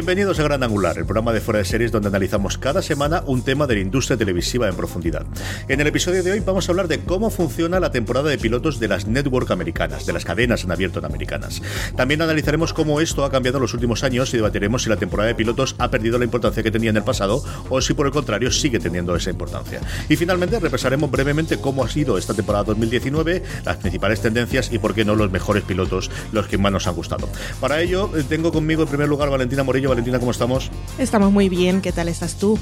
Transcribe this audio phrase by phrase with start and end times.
[0.00, 3.42] Bienvenidos a Gran Angular, el programa de fuera de series donde analizamos cada semana un
[3.42, 5.26] tema de la industria televisiva en profundidad.
[5.68, 8.80] En el episodio de hoy vamos a hablar de cómo funciona la temporada de pilotos
[8.80, 11.60] de las network americanas, de las cadenas en abierto en americanas.
[11.96, 15.28] También analizaremos cómo esto ha cambiado en los últimos años y debatiremos si la temporada
[15.28, 18.12] de pilotos ha perdido la importancia que tenía en el pasado o si por el
[18.12, 19.82] contrario sigue teniendo esa importancia.
[20.08, 24.94] Y finalmente repasaremos brevemente cómo ha sido esta temporada 2019, las principales tendencias y por
[24.94, 27.28] qué no los mejores pilotos, los que más nos han gustado.
[27.60, 29.90] Para ello eh, tengo conmigo en primer lugar Valentina Morillo.
[30.00, 30.70] Valentina, ¿cómo estamos?
[30.98, 32.58] Estamos muy bien, ¿qué tal estás tú?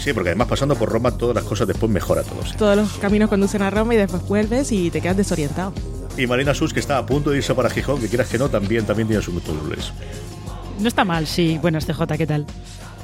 [0.00, 2.44] Sí, porque además pasando por Roma todas las cosas después mejora todo.
[2.44, 2.56] sí.
[2.58, 5.72] Todos los caminos conducen a Roma y después vuelves y te quedas desorientado.
[6.16, 8.48] Y Marina Sus, que está a punto de irse para Gijón, que quieras que no,
[8.48, 9.92] también, también tiene sus dobles.
[10.80, 11.56] No está mal, sí.
[11.62, 12.46] Buenas, CJ, ¿qué tal?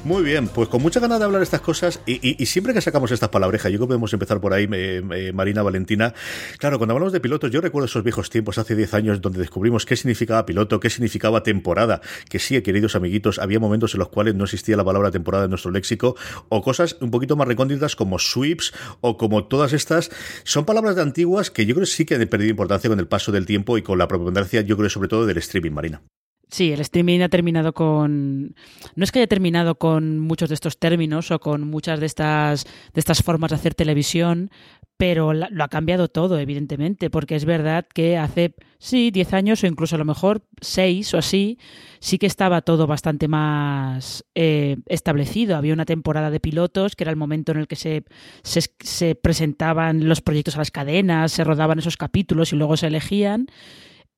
[0.03, 3.29] Muy bien, pues con mucha ganas de hablar estas cosas y, siempre que sacamos estas
[3.29, 6.13] palabrejas, yo creo que podemos empezar por ahí, eh, Marina, Valentina.
[6.59, 9.85] Claro, cuando hablamos de pilotos, yo recuerdo esos viejos tiempos, hace 10 años, donde descubrimos
[9.85, 11.99] qué significaba piloto, qué significaba temporada,
[12.29, 15.49] que sí, queridos amiguitos, había momentos en los cuales no existía la palabra temporada en
[15.49, 16.15] nuestro léxico,
[16.47, 20.09] o cosas un poquito más recónditas como sweeps o como todas estas,
[20.43, 23.07] son palabras de antiguas que yo creo que sí que han perdido importancia con el
[23.07, 26.01] paso del tiempo y con la preponderancia, yo creo, sobre todo del streaming, Marina.
[26.49, 28.55] Sí, el streaming ha terminado con.
[28.95, 32.63] No es que haya terminado con muchos de estos términos o con muchas de estas,
[32.93, 34.49] de estas formas de hacer televisión,
[34.97, 39.67] pero lo ha cambiado todo, evidentemente, porque es verdad que hace, sí, 10 años o
[39.67, 41.59] incluso a lo mejor 6 o así,
[41.99, 45.55] sí que estaba todo bastante más eh, establecido.
[45.57, 48.05] Había una temporada de pilotos, que era el momento en el que se,
[48.43, 53.47] se presentaban los proyectos a las cadenas, se rodaban esos capítulos y luego se elegían.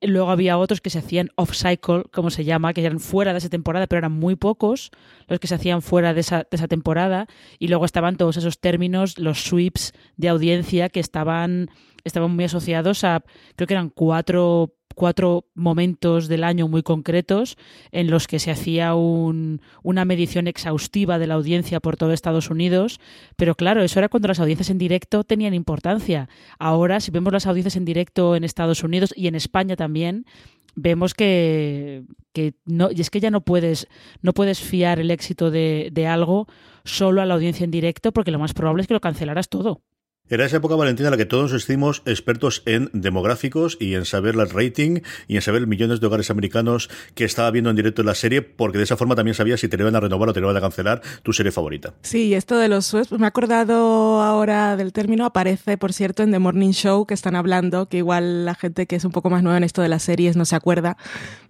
[0.02, 3.50] Luego había otros que se hacían off-cycle, como se llama, que eran fuera de esa
[3.50, 4.92] temporada, pero eran muy pocos
[5.28, 7.28] los que se hacían fuera de esa, de esa temporada.
[7.60, 11.70] Y luego estaban todos esos términos, los sweeps de audiencia, que estaban,
[12.10, 13.24] estaban muy asociados a,
[13.56, 17.56] creo que eran cuatro, cuatro momentos del año muy concretos
[17.92, 22.50] en los que se hacía un- una medición exhaustiva de la audiencia por todo Estados
[22.50, 23.00] Unidos.
[23.38, 26.28] Pero claro, eso era cuando las audiencias en directo tenían importancia.
[26.58, 30.26] Ahora, si vemos las audiencias en directo en Estados Unidos y en España también,
[30.76, 32.04] vemos que,
[32.34, 33.88] que no, y es que ya no puedes,
[34.22, 36.48] no puedes fiar el éxito de, de algo
[36.84, 39.82] solo a la audiencia en directo, porque lo más probable es que lo cancelaras todo.
[40.32, 44.06] Era esa época, Valentina, en la que todos nos hicimos expertos en demográficos y en
[44.06, 48.04] saber el rating y en saber millones de hogares americanos que estaba viendo en directo
[48.04, 50.34] en la serie, porque de esa forma también sabías si te iban a renovar o
[50.34, 51.96] te iban a cancelar tu serie favorita.
[52.04, 56.32] Sí, esto de los sweeps, me he acordado ahora del término, aparece, por cierto, en
[56.32, 59.42] The Morning Show, que están hablando, que igual la gente que es un poco más
[59.42, 60.96] nueva en esto de las series no se acuerda,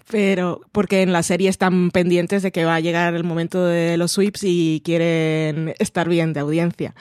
[0.10, 3.98] pero porque en la serie están pendientes de que va a llegar el momento de
[3.98, 6.96] los sweeps y quieren estar bien de audiencia.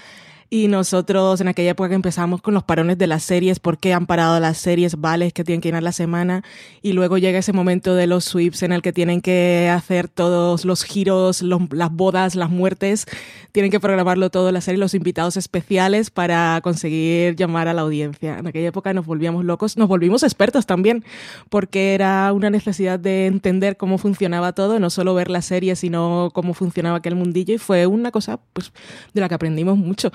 [0.50, 3.92] Y nosotros en aquella época que empezamos con los parones de las series, por qué
[3.92, 6.42] han parado las series, vales que tienen que ir la semana,
[6.80, 10.64] y luego llega ese momento de los sweeps en el que tienen que hacer todos
[10.64, 13.04] los giros, los- las bodas, las muertes,
[13.52, 18.38] tienen que programarlo todo la serie, los invitados especiales para conseguir llamar a la audiencia.
[18.38, 21.04] En aquella época nos volvíamos locos, nos volvimos expertos también,
[21.50, 26.30] porque era una necesidad de entender cómo funcionaba todo, no solo ver la serie, sino
[26.32, 28.72] cómo funcionaba aquel mundillo, y fue una cosa pues,
[29.12, 30.10] de la que aprendimos mucho.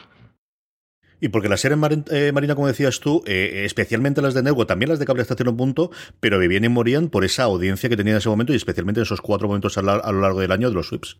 [1.24, 4.68] Y porque las series marin- eh, Marina, como decías tú, eh, especialmente las de Network,
[4.68, 5.90] también las de cable hasta cierto punto,
[6.20, 9.04] pero vivían y morían por esa audiencia que tenía en ese momento y especialmente en
[9.04, 11.20] esos cuatro momentos a, lo largo del año de los sweeps.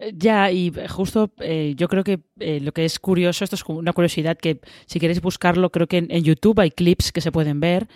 [0.00, 3.64] Eh, Ya, y justo eh, yo creo que eh, lo que es curioso, esto es
[3.66, 7.60] una curiosidad que si queréis buscarlo, creo que en, YouTube hay clips que se pueden
[7.60, 7.86] ver.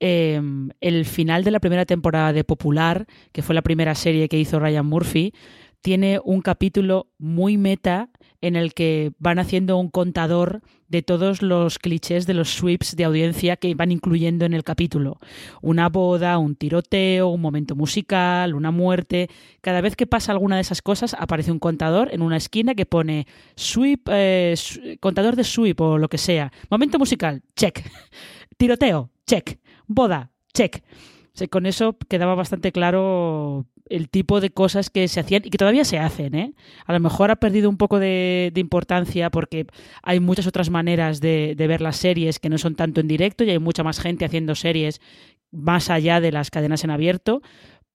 [0.00, 0.40] Eh,
[0.80, 4.58] el final de la primera temporada de Popular, que fue la primera serie que hizo
[4.58, 5.34] Ryan Murphy,
[5.82, 8.08] tiene un capítulo muy meta
[8.40, 13.04] en el que van haciendo un contador de todos los clichés de los sweeps de
[13.04, 15.18] audiencia que van incluyendo en el capítulo.
[15.60, 19.28] Una boda, un tiroteo, un momento musical, una muerte.
[19.60, 22.86] Cada vez que pasa alguna de esas cosas aparece un contador en una esquina que
[22.86, 23.26] pone
[23.56, 24.54] sweep, eh,
[25.00, 26.52] contador de sweep o lo que sea.
[26.70, 27.82] Momento musical, check.
[28.56, 29.58] Tiroteo, check.
[29.86, 30.82] Boda, check.
[31.50, 35.84] Con eso quedaba bastante claro el tipo de cosas que se hacían y que todavía
[35.84, 36.34] se hacen.
[36.34, 36.54] ¿eh?
[36.86, 39.66] A lo mejor ha perdido un poco de, importancia porque
[40.02, 43.44] hay muchas otras maneras de, de ver las series que no son tanto en directo
[43.44, 45.00] y hay mucha más gente haciendo series
[45.50, 47.42] más allá de las cadenas en abierto.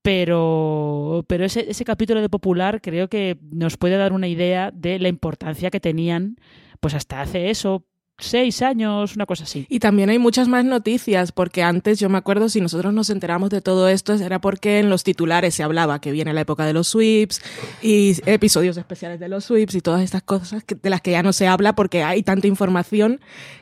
[0.02, 5.00] Pero, pero ese, ese capítulo de Popular creo que nos puede dar una idea de
[5.00, 6.36] la importancia que tenían
[6.82, 7.86] pues hasta hace eso,
[8.24, 9.66] seis años, una cosa así.
[9.70, 13.50] Y también hay muchas más noticias, porque antes yo me acuerdo, si nosotros nos enteramos
[13.50, 16.74] de todo esto, era porque en los titulares se hablaba que viene la época de
[16.74, 17.42] los sweeps
[17.82, 21.34] y episodios especiales de los sweeps y todas estas cosas de las que ya no
[21.34, 23.20] se habla porque hay tanta información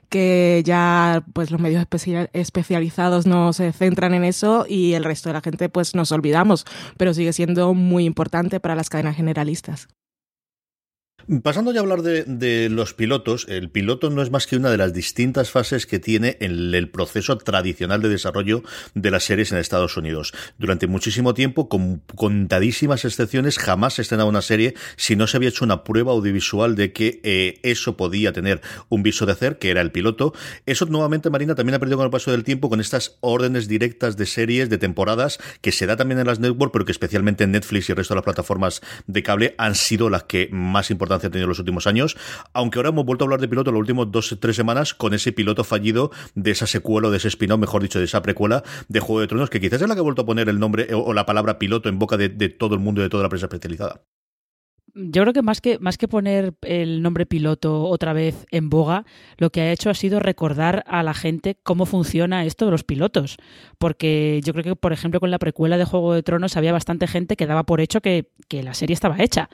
[0.09, 5.29] que ya pues los medios especia- especializados no se centran en eso y el resto
[5.29, 6.65] de la gente pues nos olvidamos,
[6.97, 9.87] pero sigue siendo muy importante para las cadenas generalistas.
[11.43, 14.77] Pasando ya a hablar de, los pilotos, el piloto no es más que una de
[14.77, 18.63] las distintas fases que tiene el, el proceso tradicional de desarrollo
[18.93, 20.33] de las series en Estados Unidos.
[20.57, 25.49] Durante muchísimo tiempo, con contadísimas excepciones, jamás se estrenaba una serie si no se había
[25.49, 29.69] hecho una prueba audiovisual de que eh, eso podía tener un viso de hacer, que
[29.69, 30.33] era el piloto.
[30.65, 34.17] Eso nuevamente, Marina, también ha perdido con el paso del tiempo con estas órdenes directas
[34.17, 37.51] de series, de temporadas, que se da también en las network, pero que especialmente en
[37.51, 41.27] Netflix y el resto de las plataformas de cable han sido las que más importancia
[41.27, 42.17] han tenido en los últimos años.
[42.53, 45.31] Aunque ahora hemos vuelto a hablar de piloto los últimos dos tres semanas con ese
[45.31, 48.99] piloto fallido de esa secuela, o de ese spin-off, mejor dicho, de esa precuela de
[48.99, 51.13] Juego de Tronos, que quizás es la que ha vuelto a poner el nombre o,
[51.13, 54.01] la palabra piloto en boca de, todo el mundo y de toda la prensa especializada.
[54.93, 59.05] Yo creo que más que más que poner el nombre piloto otra vez en boga,
[59.37, 62.83] lo que ha hecho ha sido recordar a la gente cómo funciona esto de los
[62.83, 63.37] pilotos.
[63.77, 67.07] Porque yo creo que, por ejemplo, con la precuela de Juego de Tronos había bastante
[67.07, 69.49] gente que daba por hecho que la serie estaba hecha.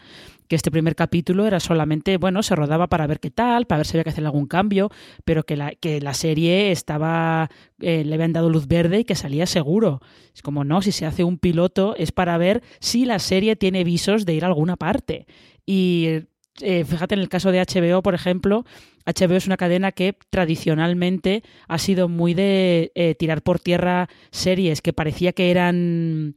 [0.48, 3.86] Que este primer capítulo era solamente, bueno, se rodaba para ver qué tal, para ver
[3.86, 4.90] si había que hacer algún cambio,
[5.26, 7.50] pero que la, que la serie estaba,
[7.80, 10.02] eh, le habían dado luz verde y que salía seguro.
[10.34, 13.84] Es como, no, si se hace un piloto es para ver si la serie tiene
[13.84, 15.26] visos de ir a alguna parte.
[15.66, 16.22] Y
[16.62, 18.66] eh, fíjate en el caso de HBO, por ejemplo,
[19.06, 24.82] HBO es una cadena que tradicionalmente ha sido muy de eh, tirar por tierra series
[24.82, 26.36] que parecía que eran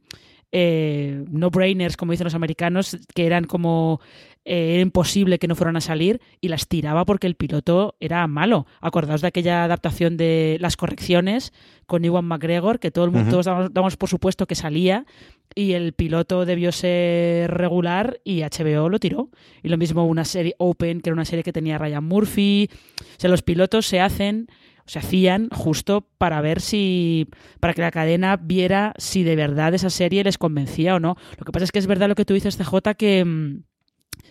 [0.51, 4.01] eh, no-brainers, como dicen los americanos, que eran como
[4.43, 8.25] eh, era imposible que no fueran a salir y las tiraba porque el piloto era
[8.27, 8.65] malo.
[8.81, 11.53] Acordaos de aquella adaptación de Las Correcciones
[11.85, 15.05] con Iwan McGregor, que todo el mundo, todos damos, damos por supuesto que salía
[15.53, 19.29] y el piloto debió ser regular y HBO lo tiró.
[19.61, 22.69] Y lo mismo una serie Open, que era una serie que tenía Ryan Murphy.
[22.99, 24.47] O sea, los pilotos se hacen
[24.85, 27.27] se hacían justo para ver si
[27.59, 31.15] para que la cadena viera si de verdad esa serie les convencía o no.
[31.37, 33.63] Lo que pasa es que es verdad lo que tú dices, CJ, que mm,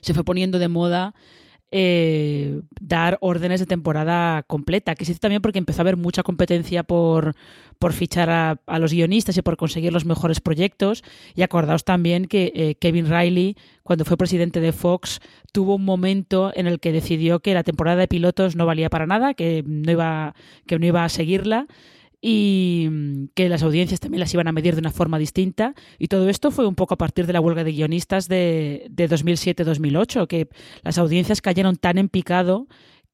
[0.01, 1.15] se fue poniendo de moda
[1.73, 6.23] eh, dar órdenes de temporada completa, que se hizo también porque empezó a haber mucha
[6.23, 7.35] competencia por,
[7.79, 11.05] por fichar a, los guionistas y por conseguir los mejores proyectos.
[11.35, 15.21] Y acordaos también que eh, Kevin Riley, cuando fue presidente de Fox,
[15.53, 19.07] tuvo un momento en el que decidió que la temporada de pilotos no valía para
[19.07, 20.35] nada, que no iba,
[20.67, 21.67] que no iba a seguirla
[22.21, 25.75] y mm, que las audiencias también las iban a medir de una forma distinta.
[25.99, 29.09] Y todo esto fue un poco a partir de la huelga de guionistas de, de
[29.09, 30.49] 2007-2008, que
[30.83, 32.67] las audiencias cayeron tan en picado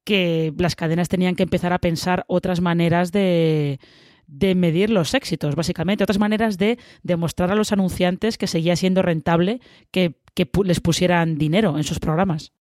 [0.05, 3.81] que las cadenas tenían que empezar a pensar otras maneras de,
[4.27, 9.03] de medir los éxitos, básicamente, otras maneras de demostrar a los anunciantes que seguía siendo
[9.03, 9.61] rentable
[9.91, 12.53] que, que les pusieran dinero en sus programas.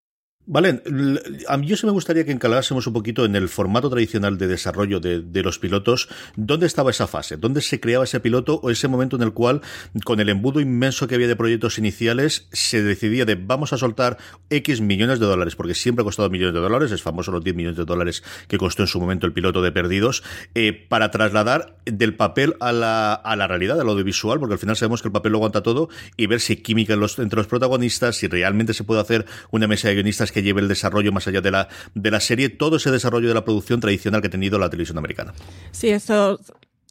[0.47, 3.89] Vale, l- a mí yo sí me gustaría que encalásemos un poquito en el formato
[3.89, 6.07] tradicional de desarrollo de, los pilotos.
[6.35, 7.37] ¿Dónde estaba esa fase?
[7.37, 9.61] ¿Dónde se creaba ese piloto o ese momento en el cual,
[10.03, 14.17] con el embudo inmenso que había de proyectos iniciales, se decidía de vamos a soltar
[14.51, 15.55] X millones de dólares?
[15.55, 18.59] Porque siempre ha costado millones de dólares, es famoso los 10 millones de dólares que
[18.59, 20.21] costó en su momento el piloto de Perdidos,
[20.53, 24.75] eh, para trasladar del papel a la, a la realidad, al audiovisual, porque al final
[24.75, 28.27] sabemos que el papel lo aguanta todo, y ver si química entre los protagonistas, si
[28.27, 31.49] realmente se puede hacer una mesa de guionistas que lleve el desarrollo más allá de
[31.49, 34.69] la, de la serie, todo ese desarrollo de la producción tradicional que ha tenido la
[34.69, 35.33] televisión americana.
[35.71, 36.37] Sí, eso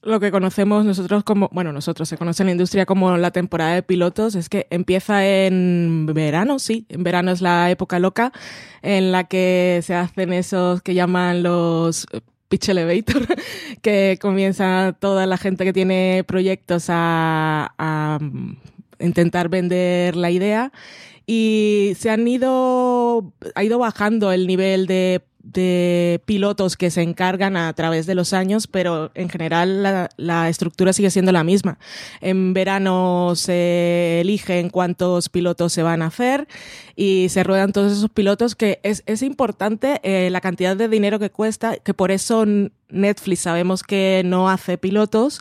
[0.02, 3.74] lo que conocemos nosotros como, bueno, nosotros se conoce en la industria como la temporada
[3.74, 8.32] de pilotos, es que empieza en verano, sí, en verano es la época loca
[8.80, 12.06] en la que se hacen esos que llaman los
[12.48, 13.26] pitch elevator,
[13.82, 18.18] que comienza toda la gente que tiene proyectos a, a
[19.00, 20.72] intentar vender la idea
[21.26, 27.57] y se han ido, ha ido bajando el nivel de de pilotos que se encargan
[27.57, 31.78] a través de los años, pero en general la, estructura sigue siendo la misma.
[32.21, 36.49] En verano se eligen cuántos pilotos se van a hacer
[36.97, 41.19] y se ruedan todos esos pilotos que es, es importante eh, la cantidad de dinero
[41.19, 42.45] que cuesta, que por eso
[42.94, 45.40] Netflix sabemos que no hace pilotos,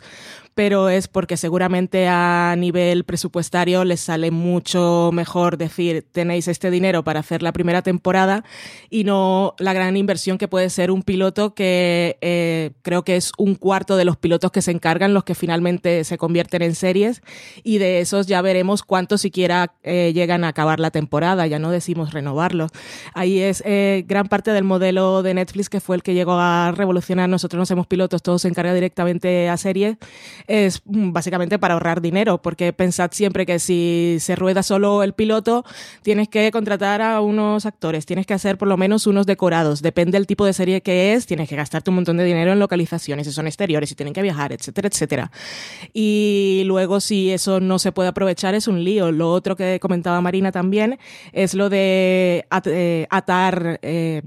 [0.54, 7.02] pero es porque seguramente a nivel presupuestario les sale mucho mejor decir tenéis este dinero
[7.02, 8.44] para hacer la primera temporada
[8.88, 13.32] y no la gran inversión que puede ser un piloto que eh, creo que es
[13.36, 17.22] un cuarto de los pilotos que se encargan los que finalmente se convierten en series
[17.64, 21.70] y de esos ya veremos cuántos siquiera eh, llegan a acabar la temporada, ya no
[21.70, 22.70] decimos renovarlos.
[23.14, 26.72] Ahí es eh, gran parte del modelo de Netflix que fue el que llegó a
[26.72, 29.98] revolucionar, nosotros no somos pilotos, todo se encarga directamente a series
[30.46, 35.62] es básicamente para ahorrar dinero, porque pensad siempre que si se rueda solo el piloto,
[36.02, 40.16] tienes que contratar a unos actores, tienes que hacer por lo menos unos decorados, depende
[40.16, 43.26] del tipo de serie que es, tienes que gastarte un montón de dinero en localizaciones,
[43.26, 45.30] si son exteriores, si tienen que viajar, etcétera, etcétera.
[45.92, 49.12] Y luego si eso no se puede aprovechar es un lío.
[49.12, 50.98] Lo otro que comentaba Marina también
[51.32, 53.80] es lo de eh, atar...
[53.82, 54.22] Eh,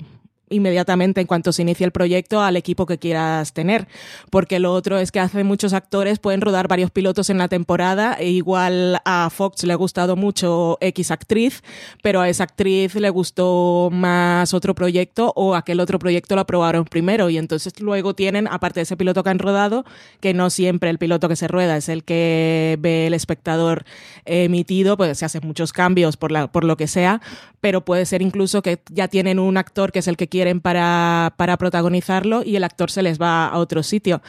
[0.49, 3.87] inmediatamente en cuanto se inicie el proyecto al equipo que quieras tener.
[4.29, 8.15] Porque lo otro es que hace muchos actores pueden rodar varios pilotos en la temporada
[8.19, 11.63] e igual a Fox le ha gustado mucho X actriz,
[12.01, 16.85] pero a esa actriz le gustó más otro proyecto o aquel otro proyecto lo aprobaron
[16.85, 19.85] primero y entonces luego tienen, aparte de ese piloto que han rodado,
[20.19, 23.85] que no siempre el piloto que se rueda es el que ve el espectador
[24.25, 27.21] emitido, pues se hacen muchos cambios por, la, por lo que sea,
[27.61, 31.33] pero puede ser incluso que ya tienen un actor que es el que quieren para,
[31.35, 34.21] para protagonizarlo y el actor se les va a otro sitio.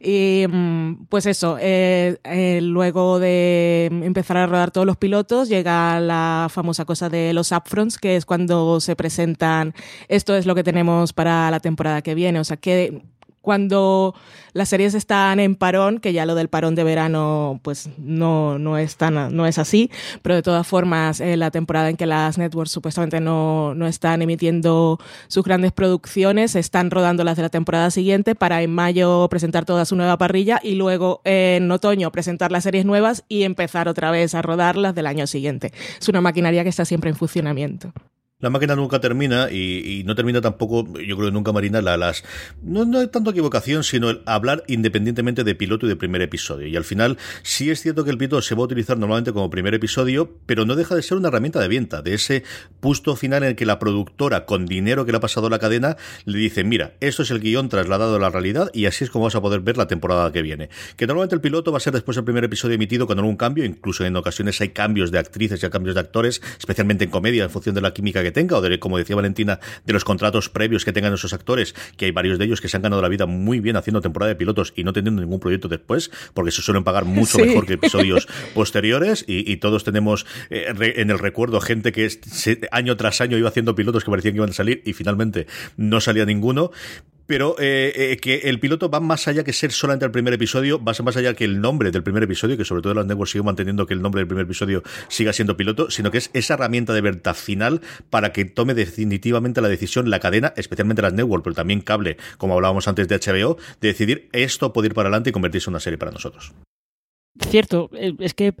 [0.00, 6.00] Y mm, pues eso, eh, eh, luego de empezar a rodar todos los pilotos, llega
[6.00, 9.72] la famosa cosa de los upfronts, que es cuando se presentan,
[10.08, 12.40] esto es lo que tenemos para la temporada que viene.
[12.40, 13.02] O sea, que
[13.42, 14.14] cuando
[14.54, 18.78] las series están en parón, que ya lo del parón de verano pues no, no,
[18.78, 19.90] es, tan, no es así,
[20.22, 24.22] pero de todas formas eh, la temporada en que las networks supuestamente no, no están
[24.22, 29.64] emitiendo sus grandes producciones, están rodando las de la temporada siguiente para en mayo presentar
[29.64, 34.10] toda su nueva parrilla y luego en otoño presentar las series nuevas y empezar otra
[34.10, 35.72] vez a rodar las del año siguiente.
[36.00, 37.92] Es una maquinaria que está siempre en funcionamiento.
[38.42, 42.24] La máquina nunca termina y, no termina tampoco, yo creo que nunca Marina, la, las.
[42.60, 46.66] No, no hay tanto equivocación, sino el hablar independientemente de piloto y de primer episodio.
[46.66, 49.48] Y al final, sí es cierto que el piloto se va a utilizar normalmente como
[49.48, 52.42] primer episodio, pero no deja de ser una herramienta de venta, de ese
[52.80, 55.96] puesto final en el que la productora, con dinero que le ha pasado la cadena,
[56.24, 59.26] le dice: Mira, esto es el guion trasladado a la realidad y así es como
[59.26, 60.68] vas a poder ver la temporada que viene.
[60.96, 63.64] Que normalmente el piloto va a ser después del primer episodio emitido con algún cambio,
[63.64, 67.50] incluso en ocasiones hay cambios de actrices y cambios de actores, especialmente en comedia, en
[67.50, 70.84] función de la química que tenga, o de, como decía Valentina, de los contratos previos
[70.84, 73.26] que tengan esos actores, que hay varios de ellos que se han ganado la vida
[73.26, 76.84] muy bien haciendo temporada de pilotos y no teniendo ningún proyecto después, porque se suelen
[76.84, 82.08] pagar mucho mejor que episodios posteriores, y, todos tenemos eh, en el recuerdo gente que
[82.72, 85.46] año tras año iba haciendo pilotos que parecían que iban a salir y finalmente
[85.76, 86.70] no salía ninguno
[87.26, 90.82] pero eh, eh, que el piloto va más allá que ser solamente el primer episodio,
[90.82, 93.46] va más allá que el nombre del primer episodio, que sobre todo las networks siguen
[93.46, 96.92] manteniendo que el nombre del primer episodio siga siendo piloto, sino que es esa herramienta
[96.92, 101.54] de verdad final para que tome definitivamente la decisión la cadena, especialmente las networks, pero
[101.54, 105.32] también cable, como hablábamos antes de HBO, de decidir esto puede ir para adelante y
[105.32, 106.52] convertirse en una serie para nosotros.
[107.48, 108.52] Cierto, eh, es que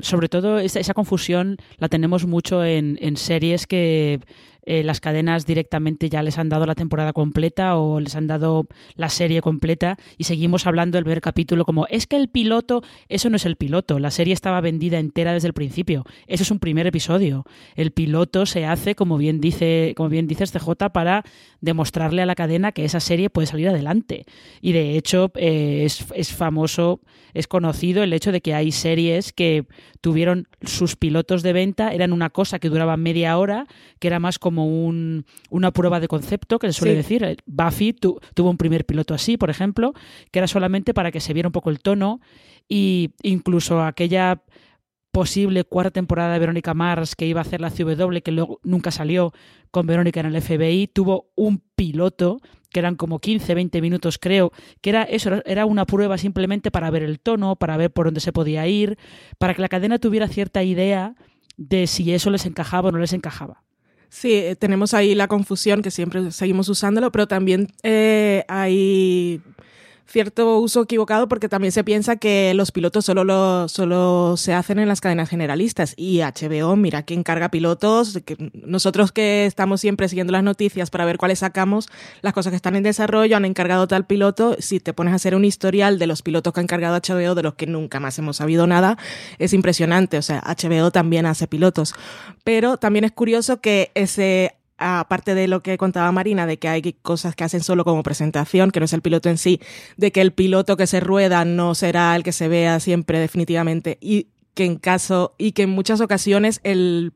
[0.00, 4.20] sobre todo esa, confusión la tenemos mucho en series que
[4.64, 8.66] eh, las cadenas directamente ya les han dado la temporada completa o les han dado
[8.94, 13.28] la serie completa y seguimos hablando del primer capítulo como es que el piloto, eso
[13.28, 16.58] no es el piloto, la serie estaba vendida entera desde el principio, eso es un
[16.58, 17.44] primer episodio.
[17.74, 21.24] El piloto se hace, como bien dice, como bien CJ, para
[21.60, 24.24] demostrarle a la cadena que esa serie puede salir adelante.
[24.60, 27.00] Y de hecho eh, es, es famoso,
[27.34, 29.64] es conocido el hecho de que hay series que
[30.00, 33.66] tuvieron sus pilotos de venta, eran una cosa que duraba media hora,
[33.98, 37.24] que era más como como un, una prueba de concepto, que se suele decir.
[37.24, 39.94] Eh, Buffy tuvo un primer piloto así, por ejemplo,
[40.30, 42.20] que era solamente para que se viera un poco el tono
[42.68, 44.42] y incluso aquella
[45.10, 48.90] posible cuarta temporada de Verónica Mars que iba a hacer la CW, que luego nunca
[48.90, 49.32] salió
[49.70, 52.38] con Verónica en el FBI, tuvo un piloto
[52.70, 56.90] que eran como 15, 20 minutos creo, que era eso, era una prueba simplemente para
[56.90, 58.98] ver el tono, para ver por dónde se podía ir,
[59.38, 61.14] para que la cadena tuviera cierta idea
[61.56, 63.62] de si eso les encajaba o no les encajaba.
[64.12, 69.40] Sí, eh, tenemos ahí la confusión que siempre seguimos usándolo, pero también eh, hay
[70.06, 74.78] cierto uso equivocado porque también se piensa que los pilotos solo, lo, solo se hacen
[74.78, 75.94] en las cadenas generalistas.
[75.96, 78.18] Y HBO, mira que encarga pilotos,
[78.52, 81.88] nosotros que estamos siempre siguiendo las noticias para ver cuáles sacamos,
[82.20, 85.34] las cosas que están en desarrollo, han encargado tal piloto, si te pones a hacer
[85.34, 88.36] un historial de los pilotos que ha encargado HBO, de los que nunca más hemos
[88.36, 88.98] sabido nada,
[89.38, 91.94] es impresionante, o sea, HBO también hace pilotos,
[92.44, 96.94] pero también es curioso que ese aparte de lo que contaba Marina, de que hay
[97.02, 99.60] cosas que hacen solo como presentación, que no es el piloto en sí,
[99.96, 103.98] de que el piloto que se rueda no será el que se vea siempre definitivamente
[104.00, 107.12] y que en caso y que en muchas ocasiones el,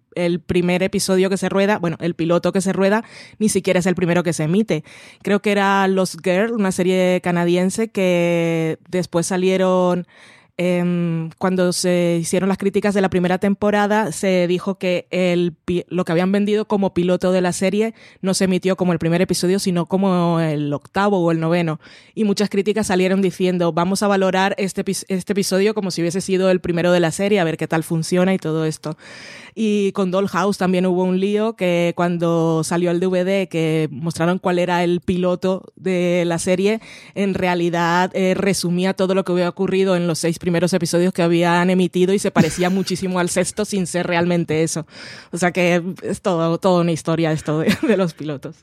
[0.46, 3.04] primer episodio que se rueda, bueno, el piloto que se rueda
[3.38, 4.84] ni siquiera es el primero que se emite.
[5.22, 10.06] Creo que era Los Girl, una serie canadiense que después salieron
[10.58, 15.54] eh, cuando se hicieron las críticas de la primera temporada, se dijo que el,
[15.88, 19.20] lo que habían vendido como piloto de la serie no se emitió como el primer
[19.20, 21.78] episodio, sino como el octavo o el noveno.
[22.14, 26.50] Y muchas críticas salieron diciendo, vamos a valorar este, este episodio como si hubiese sido
[26.50, 28.96] el primero de la serie, a ver qué tal funciona y todo esto.
[29.58, 34.58] Y con Dollhouse también hubo un lío que cuando salió el DVD, que mostraron cuál
[34.58, 36.82] era el piloto de la serie,
[37.14, 41.22] en realidad eh, resumía todo lo que había ocurrido en los seis primeros episodios que
[41.22, 44.86] habían emitido y se parecía muchísimo al sexto sin ser realmente eso.
[45.32, 48.56] O sea que es todo, toda una historia esto de, de los pilotos.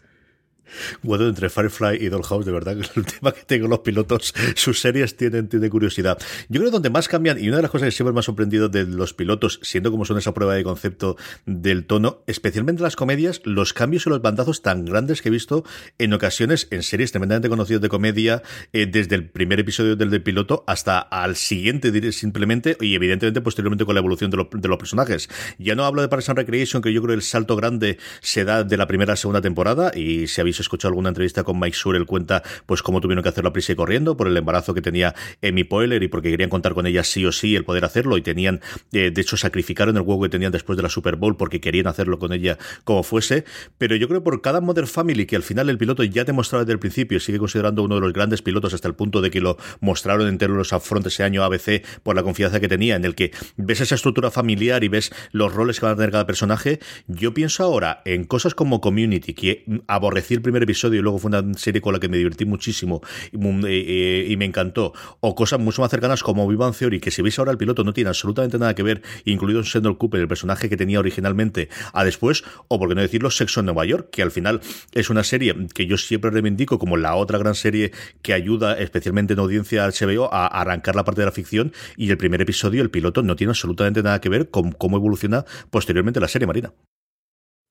[1.02, 5.16] Bueno, entre Firefly y Dollhouse, de verdad, el tema que tengo los pilotos, sus series
[5.16, 6.18] tienen, tienen curiosidad.
[6.50, 8.24] Yo creo que donde más cambian, y una de las cosas que siempre me ha
[8.24, 12.96] sorprendido de los pilotos, siendo como son esa prueba de concepto del tono, especialmente las
[12.96, 15.64] comedias, los cambios y los bandazos tan grandes que he visto
[15.98, 20.24] en ocasiones en series tremendamente conocidas de comedia, eh, desde el primer episodio del, del,
[20.24, 24.78] piloto hasta al siguiente, simplemente, y evidentemente posteriormente con la evolución de, lo, de los
[24.78, 25.30] personajes.
[25.58, 28.64] Ya no hablo de Parks and Recreation, que yo creo el salto grande se da
[28.64, 31.98] de la primera a segunda temporada, y si habéis escuchado alguna entrevista con Mike Sure,
[31.98, 34.82] él cuenta pues cómo tuvieron que hacerlo a prisa y corriendo por el embarazo que
[34.82, 38.18] tenía Amy Poehler y porque querían contar con ella sí o sí el poder hacerlo
[38.18, 41.38] y tenían, eh, de hecho, sacrificaron el huevo que tenían después de la Super Bowl
[41.38, 43.46] porque querían hacerlo con ella como fuese.
[43.78, 46.64] Pero yo creo por cada Mother Family que al final el piloto ya te mostraba
[46.64, 49.42] desde el principio, sigue considerando uno de los grandes pilotos hasta el punto de que
[49.42, 53.16] lo mostraron entero los upfront ese año ABC por la confianza que tenía, en el
[53.16, 56.80] que ves esa estructura familiar y ves los roles que van a tener cada personaje.
[57.08, 61.30] Yo pienso ahora en cosas como Community, que aborrecí el primer episodio y luego fue
[61.30, 63.02] una serie con la que me divertí muchísimo
[63.32, 64.94] y, eh, y me encantó.
[65.20, 67.94] O cosas mucho más cercanas como Vivan Theory, que si veis ahora el piloto no
[67.94, 72.44] tiene absolutamente nada que ver, incluido Sandor Cooper, el personaje que tenía originalmente, a después,
[72.68, 74.62] o por qué no decirlo, Sexo en Nueva York, que al final
[74.94, 79.34] es una serie que yo siempre reivindico como la otra gran serie que ayuda especialmente
[79.34, 82.82] en audiencia al HBO a arrancar la parte de la ficción y el primer episodio,
[82.82, 86.74] el piloto, no tiene absolutamente nada que ver con cómo evoluciona posteriormente la serie Marina.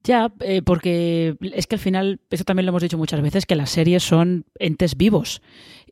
[0.04, 3.54] Ya, eh, porque es que al final, eso también lo hemos dicho muchas veces, que
[3.54, 5.42] las series son entes vivos.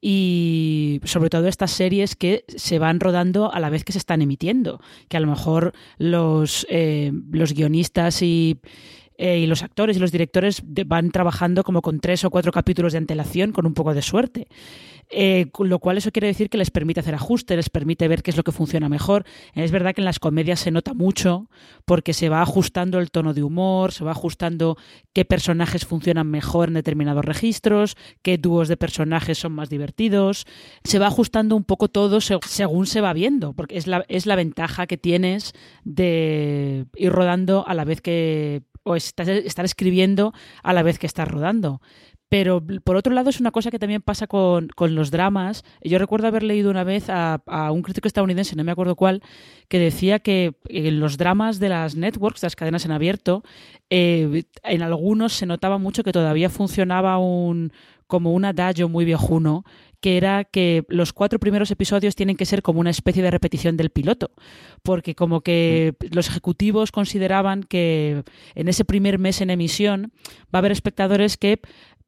[0.01, 4.23] Y sobre todo estas series que se van rodando a la vez que se están
[4.23, 4.81] emitiendo.
[5.09, 8.59] Que a lo mejor los, eh, los guionistas y,
[9.17, 12.93] eh, y los actores y los directores van trabajando como con tres o cuatro capítulos
[12.93, 14.49] de antelación con un poco de suerte.
[15.13, 18.31] Eh, lo cual eso quiere decir que les permite hacer ajustes, les permite ver qué
[18.31, 19.25] es lo que funciona mejor.
[19.55, 21.49] Es verdad que en las comedias se nota mucho
[21.85, 24.77] porque se va ajustando el tono de humor, se va ajustando
[25.13, 30.47] qué personajes funcionan mejor en determinados registros, qué dúos de personajes son más divertidos.
[30.85, 34.37] Se va ajustando un poco todo según se va viendo, porque es la, es la
[34.37, 40.73] ventaja que tienes de ir rodando a la vez que o estar, estar escribiendo a
[40.73, 41.81] la vez que estás rodando.
[42.31, 45.65] Pero por otro lado es una cosa que también pasa con, con los dramas.
[45.83, 49.21] Yo recuerdo haber leído una vez a, a, un crítico estadounidense, no me acuerdo cuál,
[49.67, 53.43] que decía que en los dramas de las networks, de las cadenas en abierto,
[53.91, 57.73] eh, en algunos se notaba mucho que todavía funcionaba un
[58.07, 59.65] como un adagio muy viejuno
[60.01, 63.77] que era que los cuatro primeros episodios tienen que ser como una especie de repetición
[63.77, 64.33] del piloto,
[64.83, 70.13] porque como que los ejecutivos consideraban que en ese primer mes en emisión
[70.53, 71.61] va a haber espectadores que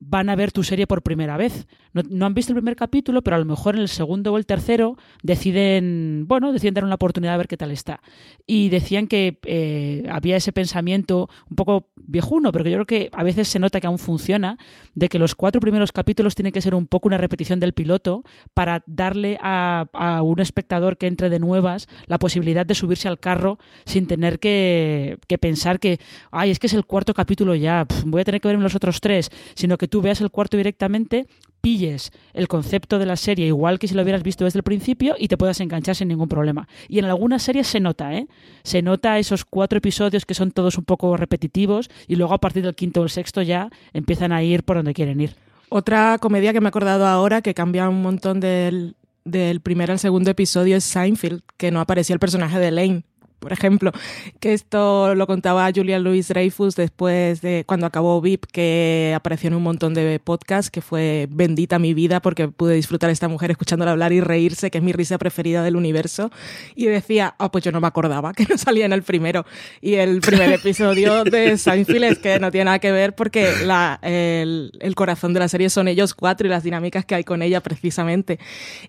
[0.04, 1.66] van a ver tu serie por primera vez.
[1.92, 4.38] No, no, han visto el primer capítulo, pero a lo mejor en el segundo o
[4.38, 8.00] el tercero deciden, bueno, deciden dar una oportunidad a ver qué tal está.
[8.46, 13.22] Y decían que eh, había ese pensamiento un poco viejuno, pero yo creo que a
[13.22, 14.58] veces se nota que aún funciona,
[14.94, 18.24] de que los cuatro primeros capítulos tienen que ser un poco una repetición del piloto
[18.54, 19.86] para darle a,
[20.22, 25.18] un espectador que entre de nuevas la posibilidad de subirse al carro sin tener que,
[25.28, 28.48] que pensar que, ay, es que es el cuarto capítulo ya, voy a tener que
[28.48, 31.26] ver los otros tres, sino que tú veas el cuarto directamente,
[31.60, 35.16] pilles el concepto de la serie igual que si lo hubieras visto desde el principio
[35.18, 36.66] y te puedas enganchar sin ningún problema.
[36.88, 38.26] Y en algunas series se nota, ¿eh?
[38.62, 42.62] Se nota esos cuatro episodios que son todos un poco repetitivos y luego a partir
[42.62, 45.36] del quinto o el sexto ya empiezan a ir por donde quieren ir.
[45.68, 49.98] Otra comedia que me he acordado ahora que cambia un montón del, del primer al
[49.98, 53.02] segundo episodio es Seinfeld, que no aparecía el personaje de Lane
[53.42, 53.90] por ejemplo,
[54.38, 59.54] que esto lo contaba Julia Louis Dreyfus después de cuando acabó VIP, que apareció en
[59.54, 63.50] un montón de podcasts, que fue bendita mi vida porque pude disfrutar a esta mujer
[63.50, 66.30] escuchándola hablar y reírse, que es mi risa preferida del universo.
[66.76, 69.44] Y decía, ah, pues yo no me acordaba que no salía en el primero.
[69.80, 73.98] Y el primer episodio de Seinfeld es que no tiene nada que ver porque la,
[74.02, 77.42] el, el corazón de la serie son ellos cuatro y las dinámicas que hay con
[77.42, 78.38] ella precisamente.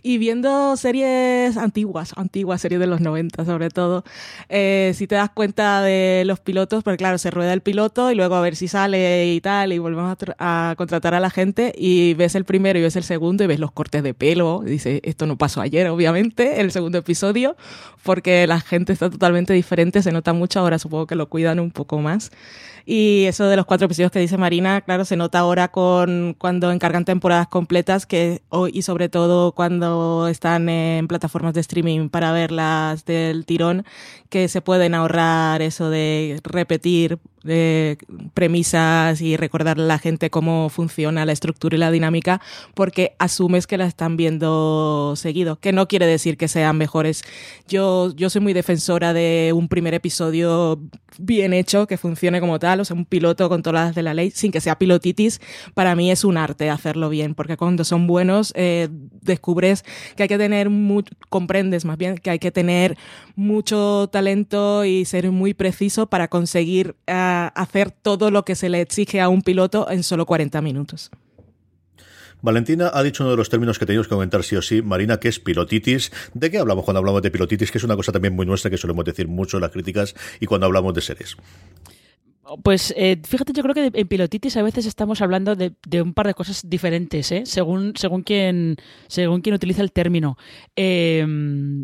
[0.03, 4.03] Y viendo series antiguas, antiguas series de los 90 sobre todo,
[4.49, 8.15] eh, si te das cuenta de los pilotos, porque claro, se rueda el piloto y
[8.15, 12.13] luego a ver si sale y tal, y volvemos a, contratar a la gente y
[12.13, 14.63] ves el primero y ves el segundo y ves los cortes de pelo.
[14.65, 17.55] Y dice, esto no pasó ayer, obviamente, el segundo episodio,
[18.03, 21.71] porque la gente está totalmente diferente, se nota mucho, ahora supongo que lo cuidan un
[21.71, 22.31] poco más.
[22.85, 26.69] Y eso de los cuatro episodios que dice Marina, claro, se nota ahora con cuando
[26.71, 28.41] encargan temporadas completas que,
[28.73, 33.85] y sobre todo cuando están en plataformas de streaming para verlas del tirón,
[34.33, 37.97] que se pueden ahorrar eso de repetir de
[38.33, 42.41] premisas y recordarle a la gente cómo funciona la estructura y la dinámica,
[42.73, 47.23] porque asumes que la están viendo seguido, que no quiere decir que sean mejores.
[47.67, 50.81] Yo, yo soy muy defensora de un primer episodio
[51.19, 54.13] bien hecho, que funcione como tal, o sea, un piloto con todas las de la
[54.13, 55.41] ley, sin que sea pilotitis,
[55.73, 58.87] para mí es un arte hacerlo bien, porque cuando son buenos eh,
[59.21, 59.83] descubres
[60.15, 60.69] que hay que tener,
[61.29, 62.97] comprendes más bien que hay que tener
[63.35, 68.81] mucho talento y ser muy preciso para conseguir uh, hacer todo lo que se le
[68.81, 71.11] exige a un piloto en solo 40 minutos.
[72.41, 75.17] Valentina ha dicho uno de los términos que tenemos que comentar sí o sí, Marina,
[75.17, 76.11] que es pilotitis.
[76.33, 77.71] ¿De qué hablamos cuando hablamos de pilotitis?
[77.71, 80.45] Que es una cosa también muy nuestra que solemos decir mucho en las críticas y
[80.45, 81.37] cuando hablamos de series.
[82.61, 86.27] Pues eh, fíjate, yo creo que en pilotitis a veces estamos hablando de, un par
[86.27, 87.43] de cosas diferentes, ¿eh?
[87.45, 87.93] según,
[88.25, 88.75] quien,
[89.53, 90.37] utiliza el término.
[90.75, 91.25] Eh,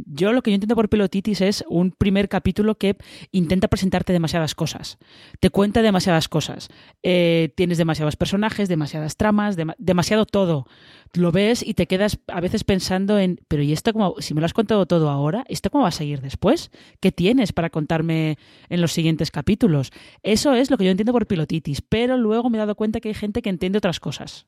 [0.05, 2.97] yo lo que yo entiendo por pilotitis es un primer capítulo que
[3.31, 4.97] intenta presentarte demasiadas cosas,
[5.39, 6.67] te cuenta demasiadas cosas,
[7.03, 10.65] eh, tienes demasiados personajes, demasiadas tramas, dem demasiado todo
[11.13, 14.41] lo ves y te quedas a veces pensando en, pero ¿y esto cómo, si me
[14.41, 16.71] lo has contado todo ahora, ¿esto cómo va a seguir después?
[16.99, 18.37] ¿Qué tienes para contarme
[18.69, 19.91] en los siguientes capítulos?
[20.21, 23.09] Eso es lo que yo entiendo por pilotitis, pero luego me he dado cuenta que
[23.09, 24.45] hay gente que entiende otras cosas.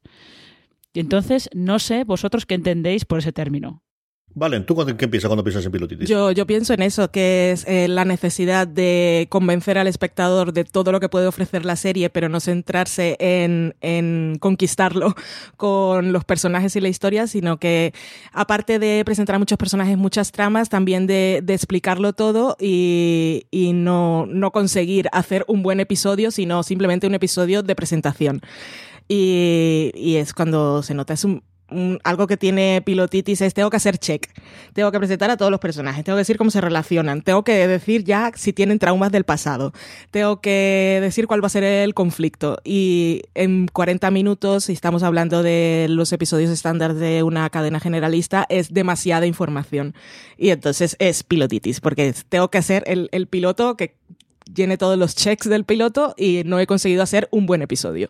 [0.93, 3.83] Y entonces, no sé vosotros qué entendéis por ese término.
[4.33, 6.07] Vale, ¿tú qué piensas cuando piensas en pilotitis?
[6.07, 10.63] Yo, yo pienso en eso, que es eh, la necesidad de convencer al espectador de
[10.63, 15.15] todo lo que puede ofrecer la serie, pero no centrarse en, en conquistarlo
[15.57, 17.93] con los personajes y la historia, sino que
[18.31, 23.73] aparte de presentar a muchos personajes, muchas tramas, también de, de explicarlo todo y, y
[23.73, 28.41] no, no conseguir hacer un buen episodio, sino simplemente un episodio de presentación.
[29.09, 31.43] Y, y, es cuando se nota, es un,
[32.03, 34.27] algo que tiene pilotitis es tengo que hacer check,
[34.73, 37.67] tengo que presentar a todos los personajes, tengo que decir cómo se relacionan, tengo que
[37.67, 39.73] decir ya si tienen traumas del pasado,
[40.12, 42.57] tengo que decir cuál va a ser el conflicto.
[42.63, 48.45] Y en 40 minutos, si estamos hablando de los episodios estándar de una cadena generalista,
[48.49, 49.95] es demasiada información.
[50.38, 53.95] Y entonces es pilotitis porque tengo que hacer el, el piloto que
[54.53, 58.10] llene todos los checks del piloto y no he conseguido hacer un buen episodio.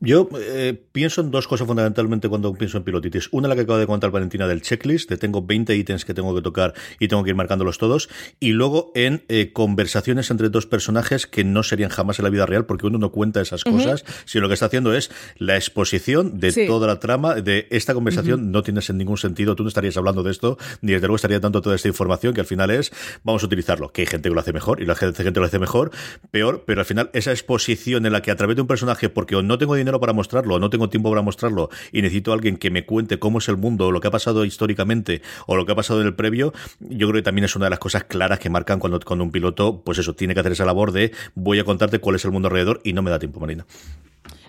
[0.00, 3.28] Yo eh, pienso en dos cosas fundamentalmente cuando pienso en pilotitis.
[3.32, 6.32] Una, la que acaba de contar Valentina del checklist, de tengo 20 ítems que tengo
[6.34, 8.08] que tocar y tengo que ir marcándolos todos.
[8.38, 12.46] Y luego en eh, conversaciones entre dos personajes que no serían jamás en la vida
[12.46, 14.22] real, porque uno no cuenta esas cosas, uh -huh.
[14.24, 16.66] sino lo que está haciendo es la exposición de sí.
[16.66, 18.40] toda la trama de esta conversación.
[18.40, 18.50] Uh -huh.
[18.50, 21.40] No tienes en ningún sentido, tú no estarías hablando de esto, ni desde luego estaría
[21.40, 22.92] dando toda esta información que al final es,
[23.24, 23.92] vamos a utilizarlo.
[23.92, 25.90] Que hay gente que lo hace mejor y la gente, gente lo hace mejor,
[26.30, 29.34] peor, pero al final esa exposición en la que a través de un personaje, porque
[29.34, 32.56] o no tengo dinero para mostrarlo, no tengo tiempo para mostrarlo, y necesito a alguien
[32.56, 35.72] que me cuente cómo es el mundo, lo que ha pasado históricamente, o lo que
[35.72, 38.38] ha pasado en el previo, yo creo que también es una de las cosas claras
[38.38, 41.58] que marcan cuando, cuando un piloto, pues eso, tiene que hacer esa labor de voy
[41.58, 43.64] a contarte cuál es el mundo alrededor y no me da tiempo, Marina.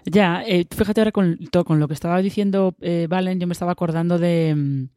[0.06, 3.73] Ya, eh, fíjate ahora con, con, lo que estaba diciendo eh, Valen, yo me estaba
[3.73, 4.88] acordando de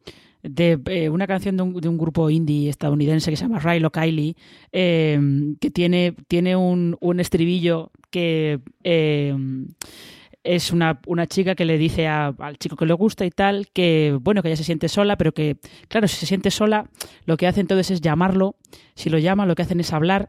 [0.43, 4.37] de eh, una canción de un, grupo indie estadounidense que se llama Rilo Kiley,
[4.73, 5.21] eh,
[5.61, 8.61] que tiene, tiene un, un estribillo que
[10.45, 13.69] es una, una, chica que le dice a, al chico que le gusta y tal,
[13.73, 16.91] que bueno, que ella se siente sola, pero que, claro, si se siente sola,
[17.27, 18.57] lo que hace entonces es llamarlo.
[18.95, 20.29] Si lo llama, lo que hacen es hablar.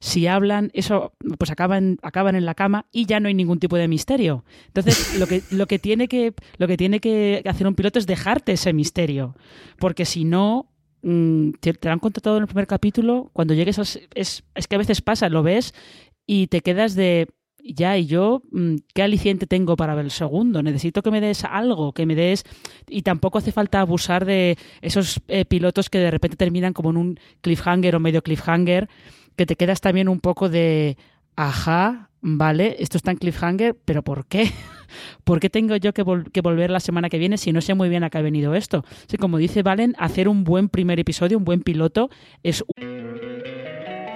[0.00, 3.76] Si hablan, eso pues acaban, acaban en la cama y ya no hay ningún tipo
[3.76, 4.44] de misterio.
[4.66, 8.06] Entonces, lo que, lo que, tiene, que, lo que tiene que hacer un piloto es
[8.06, 9.36] dejarte ese misterio.
[9.78, 10.68] Porque si no,
[11.02, 14.74] mm, te, te han contado en el primer capítulo, cuando llegues a, es, es que
[14.74, 15.74] a veces pasa, lo ves
[16.26, 17.28] y te quedas de
[17.72, 20.62] ya, y yo, mm, ¿qué aliciente tengo para ver el segundo?
[20.62, 22.44] Necesito que me des algo, que me des...
[22.88, 26.98] Y tampoco hace falta abusar de esos eh, pilotos que de repente terminan como en
[26.98, 28.88] un cliffhanger o medio cliffhanger,
[29.36, 30.98] que te quedas también un poco de,
[31.36, 34.50] ajá, vale, esto está en cliffhanger, pero ¿por qué?
[35.24, 37.74] ¿Por qué tengo yo que, vol que, volver la semana que viene si no sé
[37.74, 38.84] muy bien a qué ha venido esto?
[39.06, 42.10] Sí, como dice Valen, hacer un buen primer episodio, un buen piloto,
[42.42, 42.62] es...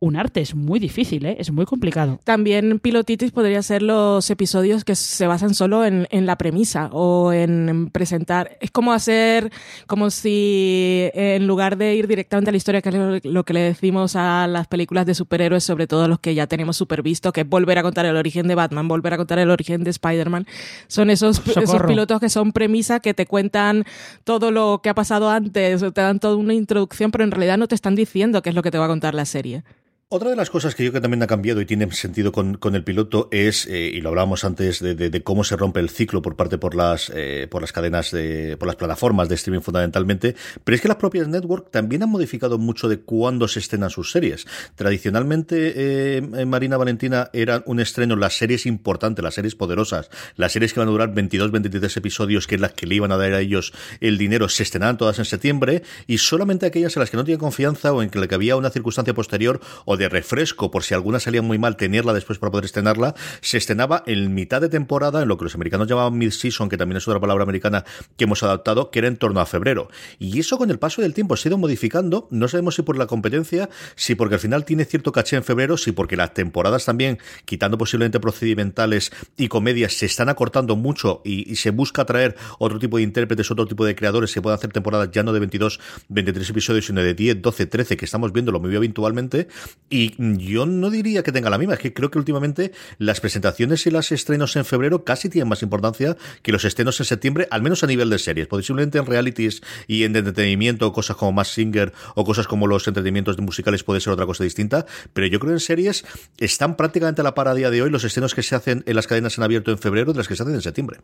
[0.00, 1.36] un arte, es muy difícil, ¿eh?
[1.38, 2.20] es muy complicado.
[2.24, 7.32] También pilotitis podría ser los episodios que se basan solo en, en, la premisa o
[7.32, 8.56] en presentar.
[8.60, 9.50] Es como hacer,
[9.86, 13.60] como si en lugar de ir directamente a la historia, que es lo que le
[13.60, 17.48] decimos a las películas de superhéroes, sobre todo los que ya tenemos supervisto, que es
[17.48, 20.46] volver a contar el origen de Batman, volver a contar el origen de Spider-Man,
[20.88, 23.84] son esos, esos pilotos que son premisa, que te cuentan
[24.24, 27.68] todo lo que ha pasado antes, te dan toda una introducción, pero en realidad no
[27.68, 29.64] te están diciendo qué es lo que te va a contar la serie.
[30.08, 32.84] Otra de las cosas que yo que también ha cambiado y tiene sentido con, el
[32.84, 36.22] piloto es, eh, y lo hablábamos antes, de, de, de, cómo se rompe el ciclo
[36.22, 40.36] por parte por las, eh, por las cadenas, de, por las plataformas de streaming fundamentalmente,
[40.62, 44.12] pero es que las propias network también han modificado mucho de cuándo se estrenan sus
[44.12, 44.46] series.
[44.76, 50.72] Tradicionalmente, eh, Marina Valentina eran un estreno las series importantes, las series poderosas, las series
[50.72, 53.32] que van a durar 22, 23 episodios, que es las que le iban a dar
[53.32, 57.16] a ellos el dinero, se estrenaban todas en septiembre, y solamente aquellas en las que
[57.16, 60.94] no tienen confianza o en que había una circunstancia posterior o de refresco, por si
[60.94, 65.22] alguna salía muy mal, tenerla después para poder estrenarla, se estrenaba en mitad de temporada,
[65.22, 67.84] en lo que los americanos llamaban mid-season, que también es otra palabra americana
[68.16, 69.88] que hemos adaptado, que era en torno a febrero.
[70.18, 72.96] Y eso con el paso del tiempo se ha ido modificando, no sabemos si por
[72.96, 76.84] la competencia, si porque al final tiene cierto caché en febrero, si porque las temporadas
[76.84, 82.78] también, quitando posiblemente procedimentales y comedias, se están acortando mucho y, se busca traer otro
[82.78, 85.80] tipo de intérpretes, otro tipo de creadores, se pueden hacer temporadas ya no de 22,
[86.08, 89.48] 23 episodios, sino de 10, 12, 13, que estamos viendo lo muy habitualmente,
[89.88, 93.86] y yo no diría que tenga la misma, es que creo que últimamente las presentaciones
[93.86, 97.62] y los estrenos en febrero casi tienen más importancia que los estrenos en septiembre, al
[97.62, 98.48] menos a nivel de series.
[98.48, 103.38] Posiblemente en realities y en entretenimiento, cosas como más Singer o cosas como los entretenimientos
[103.38, 106.04] musicales puede ser otra cosa distinta, pero yo creo que en series
[106.38, 108.96] están prácticamente a la par a día de hoy los estrenos que se hacen en
[108.96, 110.98] las cadenas en abierto en febrero de las que se hacen en septiembre.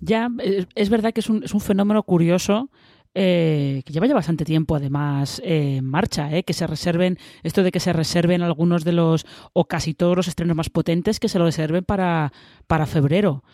[0.00, 0.28] Ya,
[0.74, 2.68] es verdad que es un, es un fenómeno curioso
[3.14, 7.62] eh, que lleva ya bastante tiempo además eh, en marcha, eh, que se reserven, esto
[7.62, 11.28] de que se reserven algunos de los, o casi todos los estrenos más potentes, que
[11.28, 12.32] se lo reserven para,
[12.66, 13.44] para febrero.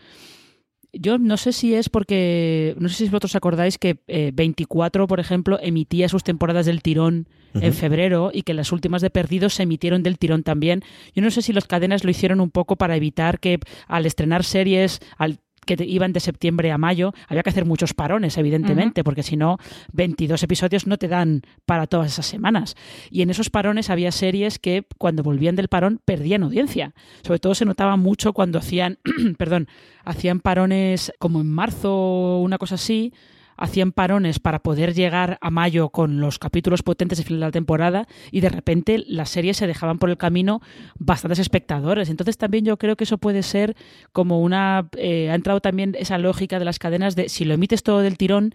[0.92, 5.20] Yo no sé si es porque, no sé si vosotros acordáis que eh, 24, por
[5.20, 7.64] ejemplo, emitía sus temporadas del tirón uh -huh.
[7.64, 10.82] en febrero y que las últimas de Perdidos se emitieron del tirón también.
[11.14, 14.42] Yo no sé si las cadenas lo hicieron un poco para evitar que al estrenar
[14.42, 19.02] series, al que iban de septiembre a mayo, había que hacer muchos parones, evidentemente, uh
[19.02, 19.04] -huh.
[19.04, 19.58] porque si no,
[19.92, 22.76] 22 episodios no te dan para todas esas semanas.
[23.10, 26.94] Y en esos parones había series que cuando volvían del parón perdían audiencia.
[27.22, 28.98] Sobre todo se notaba mucho cuando hacían,
[29.38, 29.68] perdón,
[30.04, 33.12] hacían parones como en marzo, una cosa así,
[33.60, 37.52] hacían parones para poder llegar a mayo con los capítulos potentes de final de la
[37.52, 40.60] temporada y de repente las series se dejaban por el camino
[40.98, 42.08] bastantes espectadores.
[42.08, 43.76] Entonces también yo creo que eso puede ser
[44.12, 44.88] como una...
[44.96, 48.16] Eh, ha entrado también esa lógica de las cadenas de si lo emites todo del
[48.16, 48.54] tirón,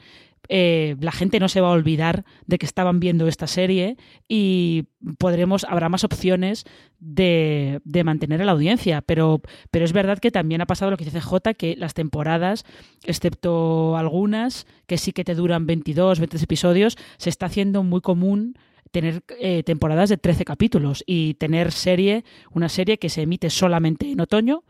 [0.50, 4.86] eh, la gente no se va a olvidar de que estaban viendo esta serie y
[5.18, 6.66] podremos habrá más opciones
[7.00, 9.02] de, de, mantener a la audiencia.
[9.02, 12.66] Pero pero es verdad que también ha pasado lo que dice J que las temporadas
[13.04, 18.56] excepto algunas que sí que te duran 22 23 episodios se está haciendo muy común
[18.92, 24.10] tener eh, temporadas de 13 capítulos y tener serie una serie que se emite solamente
[24.10, 24.64] en otoño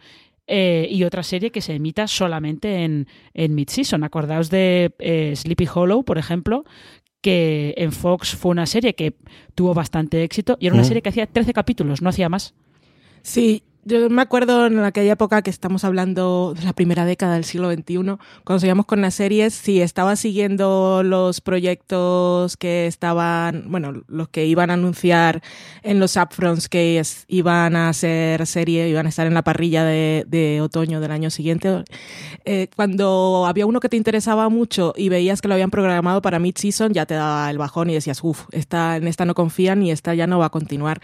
[0.48, 4.04] eh, y otra serie que se emita solamente en, en mid-season.
[4.04, 6.66] Acordaos de eh, Sleepy Hollow, por ejemplo,
[7.22, 9.16] que en Fox fue una serie que
[9.56, 10.88] tuvo bastante éxito y era una Mm.
[10.88, 12.54] serie que hacía 13 capítulos, no hacía más.
[13.24, 17.46] Sí, yo me acuerdo en aquella época que estamos hablando de la primera década del
[17.46, 24.04] siglo XXI, cuando seguíamos con las series, si estaba siguiendo los proyectos que estaban, bueno,
[24.08, 25.44] los que iban a anunciar
[25.84, 30.26] en los upfronts que iban a ser serie, iban a estar en la parrilla de,
[30.28, 31.84] de otoño del año siguiente,
[32.44, 36.40] eh, cuando había uno que te interesaba mucho y veías que lo habían programado para
[36.40, 39.92] mid-season, ya te daba el bajón y decías, uff, esta, en esta no confían y
[39.92, 41.02] esta ya no va a continuar.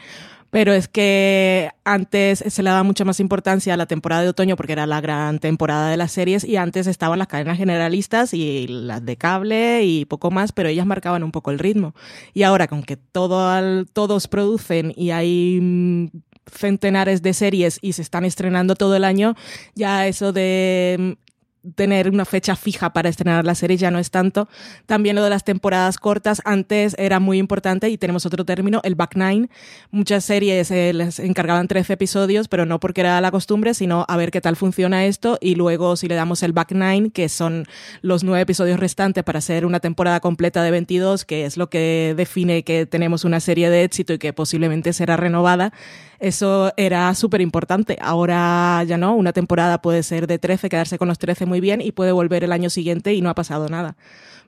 [0.51, 4.55] Pero es que antes se le daba mucha más importancia a la temporada de otoño
[4.57, 8.67] porque era la gran temporada de las series y antes estaban las cadenas generalistas y
[8.67, 11.95] las de cable y poco más, pero ellas marcaban un poco el ritmo.
[12.33, 16.07] Y ahora con que todo al- todos producen y hay mm,
[16.51, 19.35] centenares de series y se están estrenando todo el año,
[19.73, 21.30] ya eso de mm,
[21.75, 24.47] tener una fecha fija para estrenar la serie ya no es tanto.
[24.85, 28.95] También lo de las temporadas cortas, antes era muy importante y tenemos otro término, el
[28.95, 29.49] back nine.
[29.91, 34.17] Muchas series eh, les encargaban 13 episodios, pero no porque era la costumbre, sino a
[34.17, 37.65] ver qué tal funciona esto y luego si le damos el back nine, que son
[38.01, 42.13] los nueve episodios restantes para hacer una temporada completa de 22, que es lo que
[42.17, 45.73] define que tenemos una serie de éxito y que posiblemente será renovada,
[46.21, 47.97] eso era súper importante.
[48.01, 51.81] Ahora ya no, una temporada puede ser de 13, quedarse con los 13 muy bien
[51.81, 53.97] y puede volver el año siguiente y no ha pasado nada.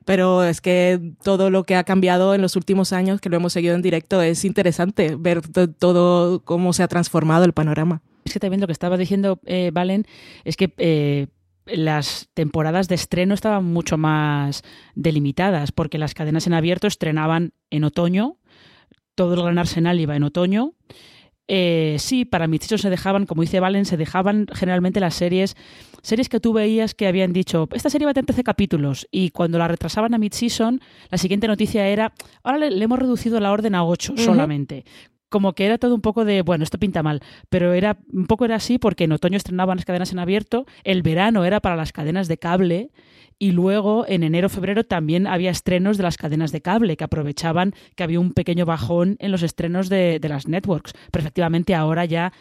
[0.04, 3.52] Pero es que todo lo que ha cambiado en los últimos años, que lo hemos
[3.54, 8.02] seguido en directo, es interesante ver to- todo cómo se ha transformado el panorama.
[8.24, 10.06] Es que también lo que estaba diciendo eh, Valen
[10.44, 11.26] es que eh,
[11.66, 14.62] las temporadas de estreno estaban mucho más
[14.94, 18.36] delimitadas, porque las cadenas en abierto estrenaban en otoño,
[19.14, 20.72] todo el gran arsenal iba en otoño.
[21.46, 25.56] Eh, sí, para mis se dejaban, como dice Valen, se dejaban generalmente las series,
[26.02, 29.30] series que tú veías que habían dicho, esta serie va a tener 13 capítulos, y
[29.30, 30.80] cuando la retrasaban a mid-season,
[31.10, 34.22] la siguiente noticia era, ahora le, le hemos reducido la orden a 8 Ujú.
[34.22, 34.84] solamente
[35.34, 38.44] como que era todo un poco de, bueno, esto pinta mal, pero era un poco
[38.44, 41.90] era así porque en otoño estrenaban las cadenas en abierto, el verano era para las
[41.90, 42.92] cadenas de cable
[43.36, 47.74] y luego en enero febrero también había estrenos de las cadenas de cable que aprovechaban
[47.96, 50.92] que había un pequeño bajón en los estrenos de, de las networks.
[51.10, 52.32] Pero efectivamente ahora ya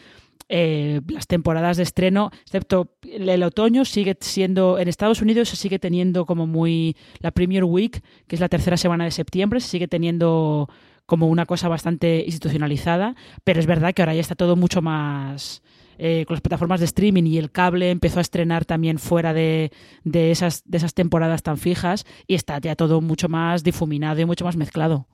[0.48, 5.56] eh, las temporadas de estreno, excepto el, el otoño, sigue siendo, en Estados Unidos se
[5.56, 9.70] sigue teniendo como muy, la Premier Week, que es la tercera semana de septiembre, se
[9.70, 10.70] sigue teniendo
[11.06, 15.62] como una cosa bastante institucionalizada, pero es verdad que ahora ya está todo mucho más
[15.98, 19.72] eh, con las plataformas de streaming y el cable empezó a estrenar también fuera de,
[20.04, 24.26] de, esas, de esas temporadas tan fijas y está ya todo mucho más difuminado y
[24.26, 25.08] mucho más mezclado.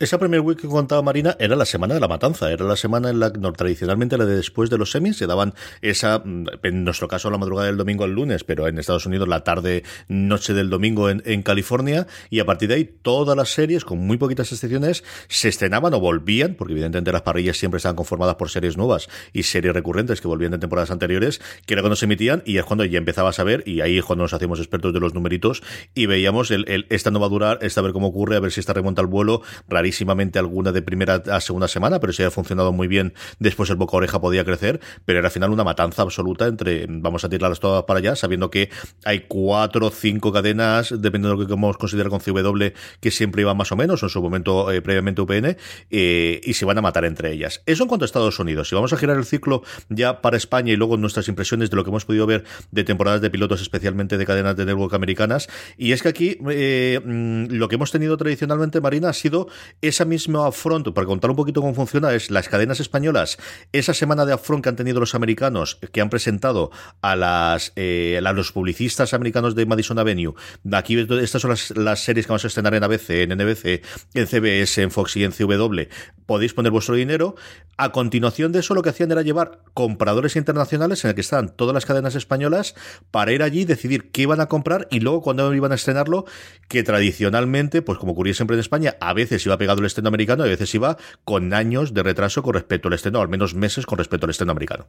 [0.00, 3.10] Esa Premier Week que contaba Marina era la semana de la matanza, era la semana
[3.10, 6.46] en la que no, tradicionalmente la de después de los semis se daban esa, mm,
[6.62, 9.84] en nuestro caso la madrugada del domingo al lunes, pero en Estados Unidos la tarde,
[10.08, 14.16] noche del domingo en, California, y a partir de ahí todas las series, con muy
[14.16, 18.78] poquitas excepciones, se estrenaban o volvían, porque evidentemente las parrillas siempre estaban conformadas por series
[18.78, 22.56] nuevas y series recurrentes que volvían de temporadas anteriores, que era cuando se emitían y
[22.56, 25.12] es cuando ya empezabas a ver, y ahí es cuando nos hacíamos expertos de los
[25.12, 25.62] numeritos
[25.94, 28.50] y veíamos el, esta no va a durar, esta a ver cómo ocurre, a ver
[28.50, 29.42] si esta remonta al vuelo,
[29.90, 33.76] rarísimamente alguna de primera a segunda semana, pero si había funcionado muy bien, después el
[33.76, 37.58] boca oreja podía crecer, pero era al final una matanza absoluta entre vamos a tirarlas
[37.58, 38.70] todas para allá, sabiendo que
[39.04, 43.42] hay cuatro o cinco cadenas, dependiendo de lo que queramos considerar con CW, que siempre
[43.42, 45.56] iban más o menos, en su momento eh, previamente UPN,
[45.90, 47.62] eh, y se van a matar entre ellas.
[47.66, 48.68] Eso en cuanto a Estados Unidos.
[48.68, 51.82] Si vamos a girar el ciclo ya para España y luego nuestras impresiones de lo
[51.82, 55.92] que hemos podido ver de temporadas de pilotos, especialmente de cadenas de network americanas, y
[55.92, 59.48] es que aquí eh, mm, lo que hemos tenido tradicionalmente, Marina, ha sido
[59.82, 63.38] esa misma upfront, para contar un poquito cómo funciona, es las cadenas españolas,
[63.72, 66.70] esa semana de upfront que han tenido los americanos, que han presentado
[67.02, 70.34] a las eh, a los publicistas americanos de Madison Avenue.
[70.72, 73.82] Aquí estas son las, las series que vamos a estrenar en ABC, en NBC,
[74.14, 75.80] en CBS, en Fox y en CW.
[76.26, 77.34] Podéis poner vuestro dinero.
[77.76, 81.48] A continuación de eso, lo que hacían era llevar compradores internacionales en el que estaban
[81.56, 82.74] todas las cadenas españolas
[83.10, 86.26] para ir allí, decidir qué iban a comprar y luego cuando iban a estrenarlo,
[86.68, 90.44] que tradicionalmente, pues como ocurría siempre en España, a veces iba pegado el estreno americano
[90.44, 93.54] y a veces iba con años de retraso con respecto al estreno, o al menos
[93.54, 94.86] meses con respecto al estreno americano.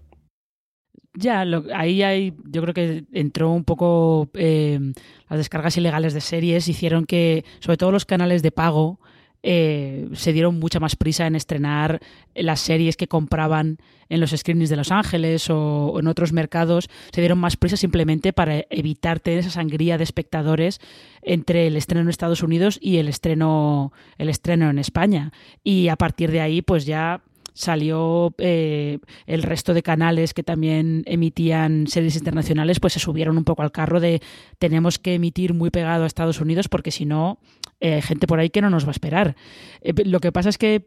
[1.14, 1.44] Ya,
[1.76, 4.80] ahí hay, yo creo que entró un poco eh,
[5.30, 9.02] las descargas ilegales de series, hicieron que, sobre todo los canales de pago,
[9.44, 12.00] eh, se dieron mucha más prisa en estrenar
[12.36, 13.78] las series que compraban
[14.10, 17.78] en los screenings de Los Ángeles o, o, en otros mercados, se dieron más prisa
[17.78, 20.80] simplemente para evitar tener esa sangría de espectadores
[21.22, 25.32] entre el estreno en Estados Unidos y el estreno, el estreno en España.
[25.64, 27.22] Y a partir de ahí, pues ya
[27.54, 33.43] salió eh, el resto de canales que también emitían series internacionales, pues se subieron un
[33.43, 34.22] poco al carro de
[34.60, 37.39] tenemos que emitir muy pegado a Estados Unidos porque si no,
[37.80, 39.36] eh, gente por ahí que no nos va a esperar.
[39.82, 40.84] Eh, lo que pasa es que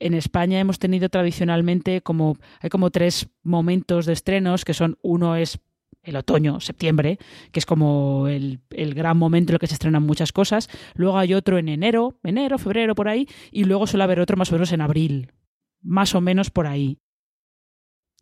[0.00, 5.36] en España hemos tenido tradicionalmente como, hay como tres momentos de estrenos, que son uno
[5.36, 5.58] es
[6.02, 7.18] el otoño, septiembre,
[7.50, 10.68] que es como el, el, gran momento en el que se estrenan muchas cosas.
[10.94, 14.50] Luego hay otro en enero, enero, febrero, por ahí, y luego suele haber otro más
[14.50, 15.32] o menos en abril,
[15.84, 16.98] más o menos por ahí.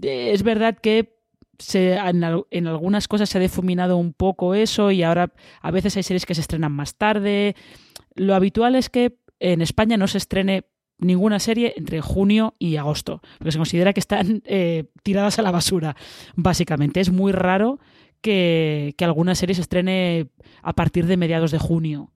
[0.01, 1.17] Es verdad que
[1.73, 6.27] en, algunas cosas se ha difuminado un poco eso y ahora a veces hay series
[6.27, 7.55] que se estrenan más tarde.
[8.15, 10.67] Lo habitual es que en España no se estrene
[10.99, 15.51] ninguna serie entre junio y agosto, porque se considera que están eh, tiradas a la
[15.51, 15.97] basura,
[16.37, 17.01] básicamente.
[17.01, 17.81] Es muy raro
[18.21, 20.29] que, que alguna serie se estrene
[20.63, 22.13] a partir de mediados de junio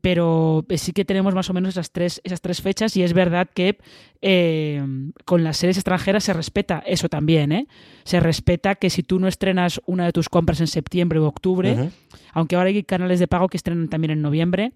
[0.00, 3.12] pero eh, sí que tenemos más o menos esas tres, esas tres fechas y es
[3.12, 3.78] verdad que
[4.22, 4.82] eh,
[5.24, 7.66] con las series extranjeras se respeta eso también, ¿eh?
[8.04, 11.90] Se respeta que si tú no estrenas una de tus compras en septiembre o octubre,
[12.32, 14.72] aunque ahora hay canales de pago que estrenan también en noviembre,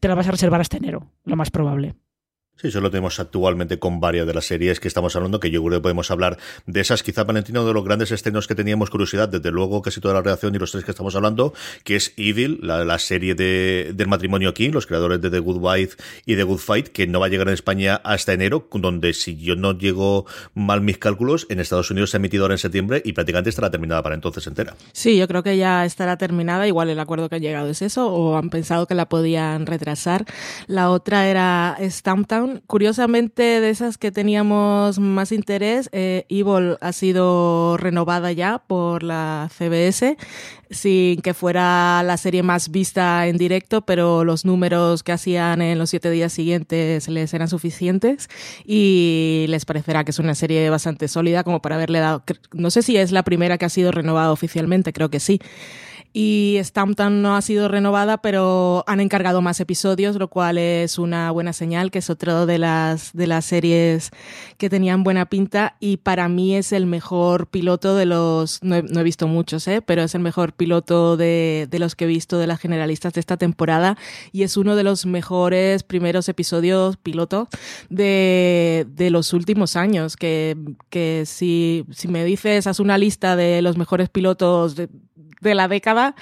[0.00, 1.94] te la vas a reservar hasta enero, lo más probable.
[2.58, 5.62] Sí, eso lo tenemos actualmente con varias de las series que estamos hablando, que yo
[5.62, 7.02] creo que podemos hablar de esas.
[7.02, 10.54] Quizá, Valentino, de los grandes estrenos que teníamos curiosidad, desde luego casi toda la reacción
[10.54, 11.52] y los tres que estamos hablando,
[11.84, 15.96] que es Evil, la, serie de, del matrimonio aquí, los creadores de The Good Wife
[16.24, 19.36] y The Good Fight, que no va a llegar en España hasta enero, donde si
[19.36, 23.02] yo no llego mal mis cálculos, en Estados Unidos se ha emitido ahora en septiembre
[23.04, 24.76] y prácticamente estará terminada para entonces entera.
[24.92, 28.06] Sí, yo creo que ya estará terminada, igual el acuerdo que ha llegado es eso,
[28.06, 30.24] o han pensado que la podían retrasar.
[30.68, 37.76] La otra era Stamptown Curiosamente, de esas que teníamos más interés, eh, Evil ha sido
[37.76, 40.16] renovada ya por la CBS,
[40.70, 45.78] sin que fuera la serie más vista en directo, pero los números que hacían en
[45.78, 48.28] los siete días siguientes les eran suficientes
[48.64, 52.82] y les parecerá que es una serie bastante sólida como para haberle dado, no sé
[52.82, 55.40] si es la primera que ha sido renovada oficialmente, creo que sí
[56.18, 61.30] y Stampton no ha sido renovada, pero han encargado más episodios, lo cual es una
[61.30, 64.12] buena señal, que es otro de las, de las series
[64.56, 69.02] que tenían buena pinta y para mí es el mejor piloto de los, no he,
[69.02, 69.82] visto muchos, ¿eh?
[69.82, 73.20] pero es el mejor piloto de, de, los que he visto de las generalistas de
[73.20, 73.98] esta temporada
[74.32, 77.50] y es uno de los mejores primeros episodios piloto
[77.90, 80.56] de, de los últimos años, que,
[80.88, 84.88] que si, si me dices, haz una lista de los mejores pilotos de,
[85.40, 86.14] de la década,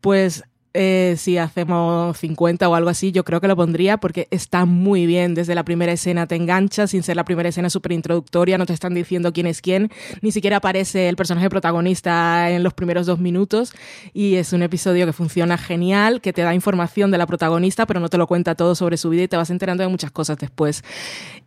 [0.00, 0.44] pues
[0.74, 5.06] eh, si hacemos 50 o algo así, yo creo que lo pondría porque está muy
[5.06, 5.34] bien.
[5.34, 8.72] Desde la primera escena te engancha, sin ser la primera escena súper introductoria, no te
[8.72, 13.18] están diciendo quién es quién, ni siquiera aparece el personaje protagonista en los primeros dos
[13.18, 13.72] minutos.
[14.14, 18.00] Y es un episodio que funciona genial, que te da información de la protagonista, pero
[18.00, 20.38] no te lo cuenta todo sobre su vida y te vas enterando de muchas cosas
[20.38, 20.82] después.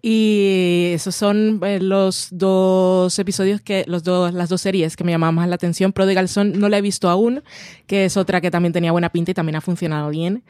[0.01, 5.11] Y esos son eh, los dos episodios que, los dos, las dos series que me
[5.11, 5.93] llamaban más la atención.
[5.93, 7.43] Prodigal Son no la he visto aún,
[7.87, 10.43] que es otra que también tenía buena pinta y también ha funcionado bien.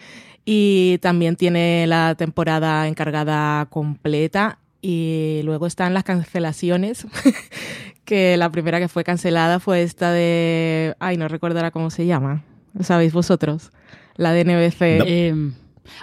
[0.44, 4.58] Y también tiene la temporada encargada completa.
[4.82, 7.08] Y luego están las cancelaciones,
[8.06, 10.96] que la primera que fue cancelada fue esta de...
[11.00, 12.44] Ay, no recordará cómo se llama.
[12.74, 13.72] ¿Lo sabéis vosotros?
[14.16, 14.82] La de NBC.
[15.08, 15.54] Em,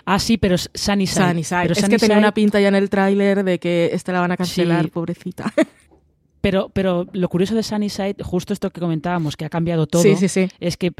[0.04, 1.70] ah, sí, pero es Sunnyside.
[1.70, 4.36] es que tenía una pinta ya en el tráiler de que esta la van a
[4.36, 5.52] cancelar, pobrecita.
[6.40, 10.16] Pero, pero lo curioso de Sunnyside, justo esto que comentábamos, que ha cambiado todo, sí,
[10.16, 10.48] sí, sí.
[10.58, 10.92] es que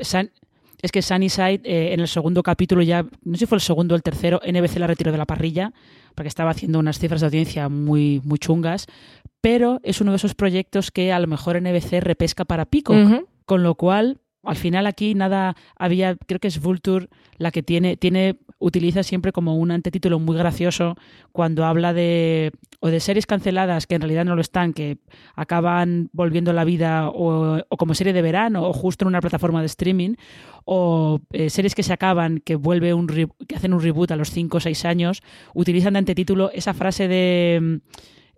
[0.83, 3.95] es que Sunnyside eh, en el segundo capítulo ya, no sé si fue el segundo
[3.95, 5.73] o el tercero, NBC la retiró de la parrilla
[6.15, 8.87] porque estaba haciendo unas cifras de audiencia muy, muy chungas,
[9.41, 12.95] pero es uno de esos proyectos que a lo mejor NBC repesca para Pico,
[13.47, 17.97] con lo cual al final aquí nada había, creo que es Vulture la que tiene,
[17.97, 20.97] tiene utiliza siempre como un antetítulo muy gracioso
[21.33, 24.99] cuando habla de o de series canceladas que en realidad no lo están, que
[25.35, 29.67] acaban volviendo la vida o, como serie de verano o justo en una plataforma de
[29.67, 30.15] streaming,
[30.65, 34.31] o eh, series que se acaban, que vuelve un que hacen un reboot a los
[34.31, 35.23] 5 o 6 años,
[35.55, 37.81] utilizan de antetítulo esa frase de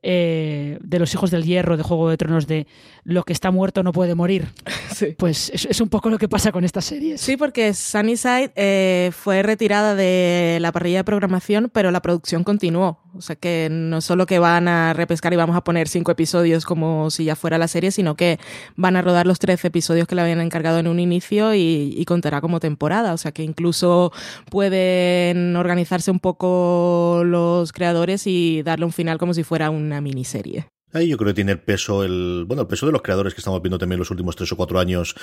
[0.06, 2.66] eh, de los hijos del hierro de Juego de Tronos de
[3.04, 4.48] lo que está muerto no puede morir.
[5.18, 7.18] Pues es, un poco lo que pasa con esta serie.
[7.18, 13.00] Sí, porque Sunnyside eh, fue retirada de la parrilla de programación, pero la producción continuó.
[13.12, 16.64] O sea que no solo que van a repescar y vamos a poner cinco episodios
[16.64, 18.38] como si ya fuera la serie, sino que
[18.76, 22.04] van a rodar los 13 episodios que le habían encargado en un inicio y, y
[22.04, 23.12] contará como temporada.
[23.12, 24.12] O sea que incluso
[24.50, 30.68] pueden organizarse un poco los creadores y darle un final como si fuera una miniserie.
[30.94, 33.40] Ahí yo creo que tiene el peso, el bueno, el peso de los creadores que
[33.40, 35.16] estamos viendo también los últimos tres o cuatro años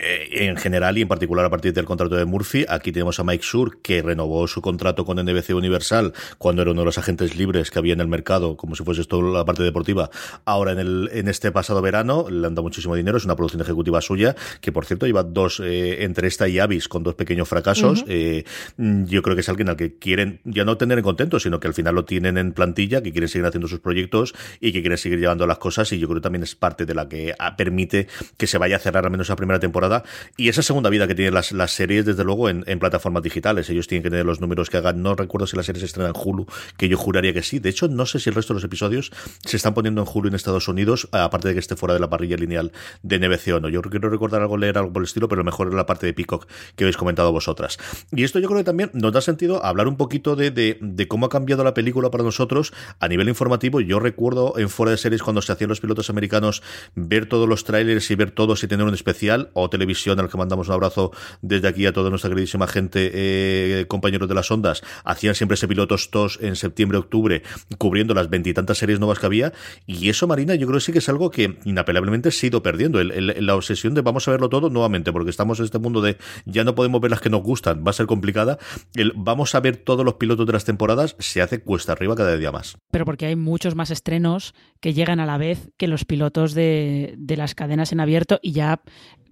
[0.00, 2.64] eh, en general y en particular a partir del contrato de Murphy.
[2.68, 6.82] Aquí tenemos a Mike Sur que renovó su contrato con NBC Universal cuando era uno
[6.82, 9.64] de los agentes libres que había en el mercado, como si fuese esto la parte
[9.64, 10.08] deportiva.
[10.44, 13.60] Ahora en el en este pasado verano le han dado muchísimo dinero, es una producción
[13.60, 17.48] ejecutiva suya que por cierto lleva dos eh, entre esta y Avis con dos pequeños
[17.48, 18.04] fracasos.
[18.06, 18.44] eh,
[18.76, 21.66] yo creo que es alguien al que quieren ya no tener en contento, sino que
[21.66, 24.96] al final lo tienen en plantilla, que quieren seguir haciendo sus proyectos y que quieren
[24.96, 27.56] seguir llevando las cosas y yo creo que también es parte de la que ah,
[27.56, 30.04] permite que se vaya a cerrar al menos la primera temporada.
[30.36, 33.68] Y esa segunda vida que tienen las, las series desde luego en, en plataformas digitales.
[33.70, 35.02] Ellos tienen que tener los números que hagan.
[35.02, 36.46] No recuerdo si la serie se estrena en Hulu
[36.76, 37.58] que yo juraría que sí.
[37.58, 39.10] De hecho no sé si el resto de los episodios
[39.44, 42.10] se están poniendo en Hulu en Estados Unidos aparte de que esté fuera de la
[42.10, 43.68] parrilla lineal de NBC o no.
[43.68, 46.14] Yo quiero recordar algo leer algo por el estilo pero mejor es la parte de
[46.14, 46.46] Peacock
[46.76, 47.78] que habéis comentado vosotras.
[48.12, 51.08] Y esto yo creo que también nos da sentido hablar un poquito de, de, de
[51.08, 53.80] cómo ha cambiado la película para nosotros a nivel informativo.
[53.80, 56.62] Yo recuerdo en fuera de series cuando se hacían los pilotos americanos
[56.94, 60.36] ver todos los trailers y ver todos y tener un especial o televisión al que
[60.36, 64.82] mandamos un abrazo desde aquí a toda nuestra queridísima gente eh, compañeros de las ondas.
[65.04, 67.42] Hacían siempre ese pilotos tos en septiembre octubre
[67.78, 69.52] cubriendo las veintitantas series nuevas que había.
[69.86, 72.62] Y eso Marina yo creo que sí que es algo que inapelablemente se ha ido
[72.62, 73.00] perdiendo.
[73.00, 76.16] El, la obsesión de vamos a verlo todo nuevamente porque estamos en este mundo de
[76.44, 78.58] ya no podemos ver las que nos gustan va a ser complicada.
[78.94, 82.36] El vamos a ver todos los pilotos de las temporadas se hace cuesta arriba cada
[82.36, 82.76] día más.
[82.90, 87.16] Pero porque hay muchos más estrenos que llegan a la vez que los pilotos de,
[87.36, 88.80] las cadenas en abierto y ya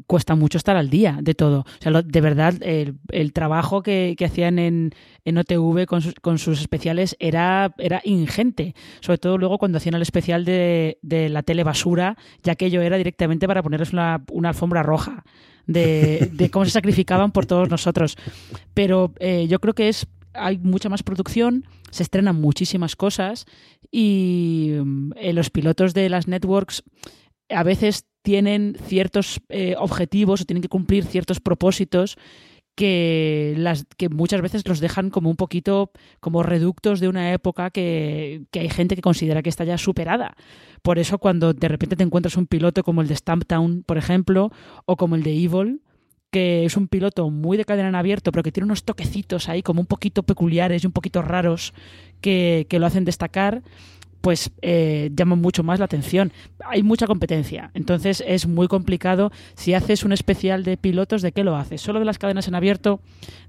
[0.07, 1.61] cuesta mucho estar al día de todo.
[1.61, 4.92] O sea, de verdad, el, trabajo que, hacían en,
[5.24, 5.86] en OTV
[6.20, 8.74] con sus, especiales era, era ingente.
[9.00, 12.96] Sobre todo luego cuando hacían el especial de, la tele basura, ya que ello era
[12.96, 15.24] directamente para ponerles una, alfombra roja.
[15.66, 18.16] De, de, cómo se sacrificaban por todos nosotros.
[18.72, 23.47] Pero eh, yo creo que es hay mucha más producción, se estrenan muchísimas cosas
[23.91, 24.72] y
[25.16, 26.82] eh, los pilotos de las networks
[27.49, 32.18] a veces tienen ciertos eh, objetivos o tienen que cumplir ciertos propósitos
[32.74, 37.70] que, las, que muchas veces los dejan como un poquito como reductos de una época
[37.70, 40.37] que, que, hay gente que considera que está ya superada.
[40.82, 44.51] Por eso cuando de repente te encuentras un piloto como el de Stamptown, por ejemplo,
[44.84, 45.80] o como el de Evil,
[46.37, 49.62] que es un piloto muy de cadena en abierto, pero que tiene unos toquecitos ahí
[49.62, 51.72] como un poquito peculiares y un poquito raros
[52.20, 53.62] que, que lo hacen destacar,
[54.20, 56.34] pues eh, llaman mucho más la atención.
[56.66, 59.32] Hay mucha competencia, entonces es muy complicado.
[59.55, 61.80] Si haces un especial de pilotos, ¿de qué lo haces?
[61.80, 63.01] ¿Solo de las cadenas en abierto?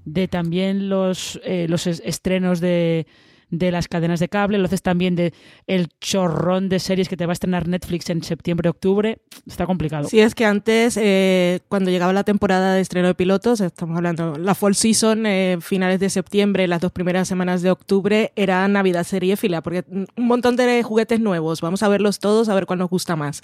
[0.06, 3.06] ¿De también los, eh, los estrenos de,
[3.50, 5.32] de las cadenas de cable, lo haces también de
[5.66, 10.08] el chorrón de series que te va a estrenar Netflix en septiembre, octubre, está complicado.
[10.08, 14.36] Sí, es que antes, eh, cuando llegaba la temporada de estreno de pilotos, estamos hablando,
[14.36, 19.04] la fall season, eh, finales de septiembre, las dos primeras semanas de octubre, era Navidad
[19.04, 22.78] serie fila, porque un montón de juguetes nuevos, vamos a verlos todos, a ver cuál
[22.80, 23.40] nos gusta más.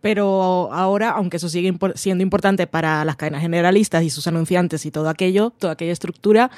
[0.00, 4.90] Pero ahora, aunque eso sigue siendo importante para las cadenas generalistas y sus anunciantes y
[4.90, 6.50] todo aquello, toda aquella estructura,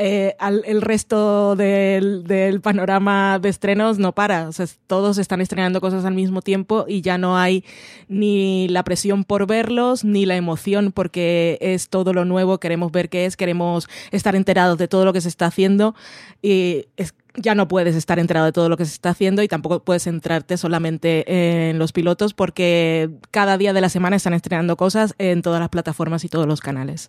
[0.00, 4.48] eh, el resto del, panorama de estrenos no para.
[4.86, 7.64] Todos están estrenando cosas al mismo tiempo y ya no hay
[8.08, 13.10] ni la presión por verlos, ni la emoción porque es todo lo nuevo, queremos ver
[13.10, 15.94] qué es, queremos estar enterados de todo lo que se está haciendo.
[16.40, 16.86] Y
[17.36, 20.04] ya no puedes estar enterado de todo lo que se está haciendo y tampoco puedes
[20.04, 25.42] centrarte solamente en los pilotos porque cada día de la semana están estrenando cosas en
[25.42, 27.08] todas las plataformas y todos los canales.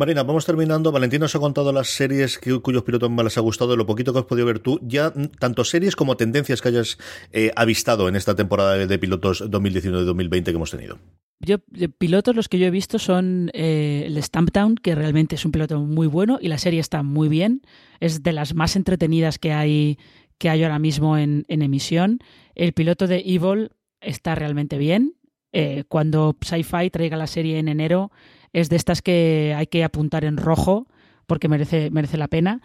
[0.00, 0.92] Marina, vamos terminando.
[0.92, 4.14] Valentín nos ha contado las series que, cuyos pilotos más les ha gustado, lo poquito
[4.14, 4.80] que has podido ver tú.
[4.82, 6.96] Ya tanto series como tendencias que hayas
[7.32, 10.98] eh, avistado en esta temporada de pilotos 2019-2020 que hemos tenido.
[11.40, 11.58] Yo,
[11.98, 15.78] pilotos los que yo he visto son eh, el Stamptown, que realmente es un piloto
[15.78, 17.60] muy bueno y la serie está muy bien.
[18.00, 19.98] Es de las más entretenidas que hay,
[20.38, 22.20] que hay ahora mismo en, en emisión.
[22.54, 25.16] El piloto de Evil está realmente bien.
[25.52, 28.12] Eh, cuando Sci-Fi traiga la serie en enero,
[28.52, 30.86] es de estas que hay que apuntar en rojo
[31.26, 32.60] porque merece, merece la pena.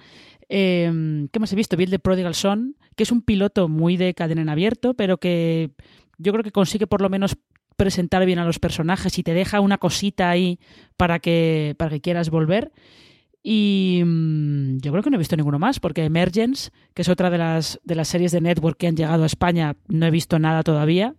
[0.50, 1.78] Eh, ¿Qué más he visto?
[1.78, 5.18] Vi el de Prodigal Son, que es un piloto muy de cadena en abierto, pero
[5.18, 5.72] que
[6.18, 7.38] yo creo que consigue por lo menos
[7.76, 10.60] presentar bien a los personajes y te deja una cosita ahí
[10.98, 12.72] para que, para que quieras volver.
[13.44, 17.30] Y mmm, yo creo que no he visto ninguno más, porque Emergence, que es otra
[17.30, 20.40] de las, de las series de Network que han llegado a España, no he visto
[20.40, 21.14] nada todavía.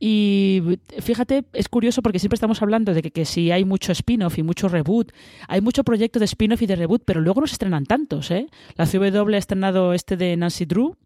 [0.00, 4.38] Y fíjate, es curioso porque siempre estamos hablando de que, que si hay mucho spin-off
[4.38, 5.12] y mucho reboot,
[5.48, 8.46] hay mucho proyecto de spin-off y de reboot, pero luego no se estrenan tantos, ¿eh?
[8.76, 10.96] La CW ha estrenado este de Nancy Drew.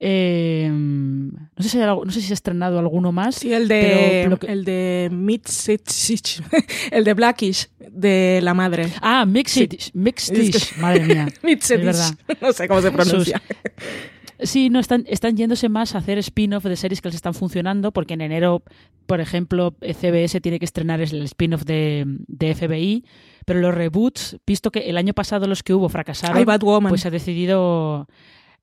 [0.00, 3.36] Eh, no, sé si hay, no sé si se ha estrenado alguno más.
[3.36, 5.10] Sí, el de, pero, el de
[6.90, 8.92] el de Blackish, de la madre.
[9.00, 9.90] Ah, Mixed, sí.
[9.94, 11.28] Mixed, madre mía.
[11.42, 12.14] Es verdad.
[12.40, 13.42] No sé cómo se pronuncia.
[13.42, 13.86] Sus,
[14.40, 17.90] Sí, no están, están yéndose más a hacer spin-off de series que les están funcionando,
[17.92, 18.62] porque en enero,
[19.06, 23.04] por ejemplo, CBS tiene que estrenar el spin-off de, de FBI,
[23.44, 26.90] pero los reboots, visto que el año pasado los que hubo fracasaron, Batwoman.
[26.90, 28.06] pues se ha decidido.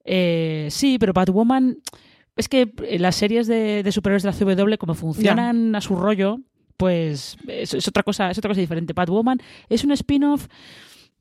[0.05, 1.77] eh, sí, pero Batwoman.
[2.37, 2.69] Es que
[2.99, 6.39] las series de, de superhéroes de la CW, como funcionan a su rollo,
[6.75, 8.91] pues es, es otra cosa, es otra cosa diferente.
[8.93, 10.47] Batwoman es un spin-off.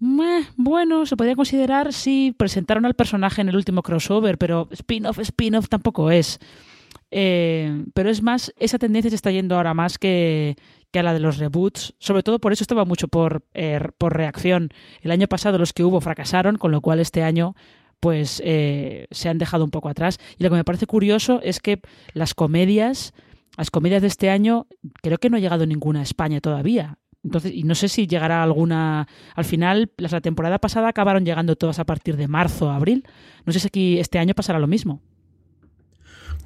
[0.05, 5.19] Meh, Bueno, se podría considerar si presentaron al personaje en el último crossover, pero spin-off,
[5.19, 6.39] spin-off tampoco es.
[7.11, 10.57] Eh, pero es más, esa tendencia se está yendo ahora más que,
[10.91, 11.95] que a la de los reboots.
[11.99, 14.71] Sobre todo por eso estaba mucho por, eh, por reacción.
[15.01, 17.55] El año pasado los que hubo fracasaron, con lo cual este año
[18.01, 20.19] pues eh, se han dejado un poco atrás.
[20.39, 21.81] Y lo que me parece curioso es que
[22.13, 23.15] las comedias,
[23.57, 24.67] las comedias de este año,
[25.03, 26.99] creo que no ha llegado ninguna a España todavía.
[27.25, 29.09] Entonces, y no sé si llegará alguna.
[29.35, 33.05] Al final, las la temporada pasada acabaron llegando todas a partir de marzo, abril.
[33.47, 35.01] No sé si aquí este año pasará lo mismo.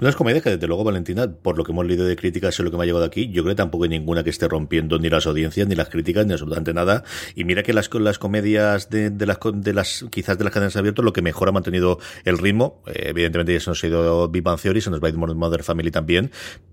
[0.01, 2.71] Unas comedias que, desde luego, Valentina, por lo que hemos leído de críticas y lo
[2.71, 5.09] que me ha llegado aquí, yo creo que tampoco hay ninguna que esté rompiendo ni
[5.09, 7.03] las audiencias, ni las críticas, ni absolutamente nada.
[7.35, 10.77] Y mira que las, las comedias de, de, las, de las, quizás de las cadenas
[10.77, 14.29] abiertas, lo que mejor ha mantenido el ritmo, eh, evidentemente ya se nos ha ido
[14.29, 16.31] Big Bang Theory, se nos va a ir Mother Family también,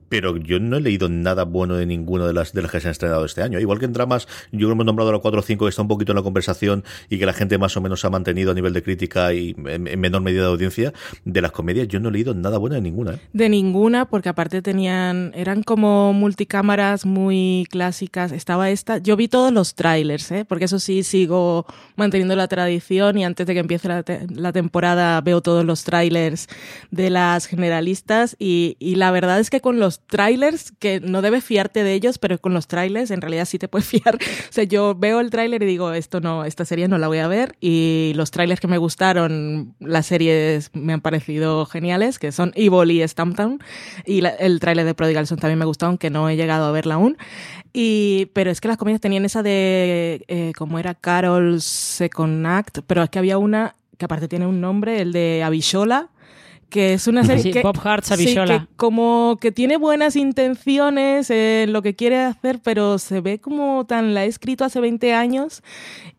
[0.10, 2.88] pero yo no he leído nada bueno de ninguno de las de las que se
[2.88, 3.60] han estrenado este año.
[3.60, 5.82] Igual que en dramas, yo creo que hemos nombrado la 4 o 5 que está
[5.82, 8.54] un poquito en la conversación y que la gente más o menos ha mantenido a
[8.54, 10.94] nivel de crítica y en, en menor medida de audiencia.
[11.24, 13.16] De las comedias, yo no he leído nada bueno de ninguna.
[13.16, 13.20] ¿eh?
[13.34, 18.32] De ninguna, porque aparte tenían, eran como multicámaras muy clásicas.
[18.32, 20.46] Estaba esta, yo vi todos los trailers, ¿eh?
[20.46, 24.52] porque eso sí sigo manteniendo la tradición y antes de que empiece la, te la
[24.52, 26.48] temporada veo todos los trailers
[26.92, 31.44] de las generalistas y, y la verdad es que con los trailers, que no debes
[31.44, 34.16] fiarte de ellos, pero con los trailers en realidad sí te puedes fiar.
[34.16, 37.20] O sea, yo veo el trailer y digo, esto no, esta serie no la voy
[37.20, 37.56] a ver.
[37.60, 42.92] Y los trailers que me gustaron, las series me han parecido geniales, que son Evil
[42.92, 43.60] y Stamptown.
[44.06, 46.96] Y el trailer de Prodigal Son también me gustó, aunque no he llegado a verla
[46.96, 47.18] aún.
[47.74, 52.80] Y, pero es que las comedias tenían esa de, eh, como era Carol Second Act,
[52.88, 56.10] pero es que había una que aparte tiene un nombre, el de Avishola,
[56.70, 58.60] que es una serie sí, que, Bob Avishola.
[58.60, 63.40] Sí, que como que tiene buenas intenciones en lo que quiere hacer, pero se ve
[63.40, 65.64] como tan la he escrito hace 20 años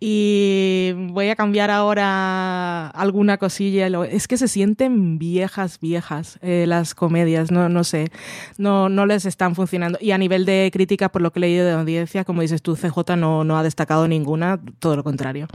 [0.01, 3.87] y voy a cambiar ahora alguna cosilla.
[4.05, 8.11] Es que se sienten viejas, viejas eh, las comedias, no, no sé,
[8.59, 9.99] no, no les están funcionando.
[10.01, 12.77] Y a nivel de crítica, por lo que he leído de audiencia, como dices tú,
[12.77, 15.49] CJ no, no ha destacado ninguna, todo lo contrario.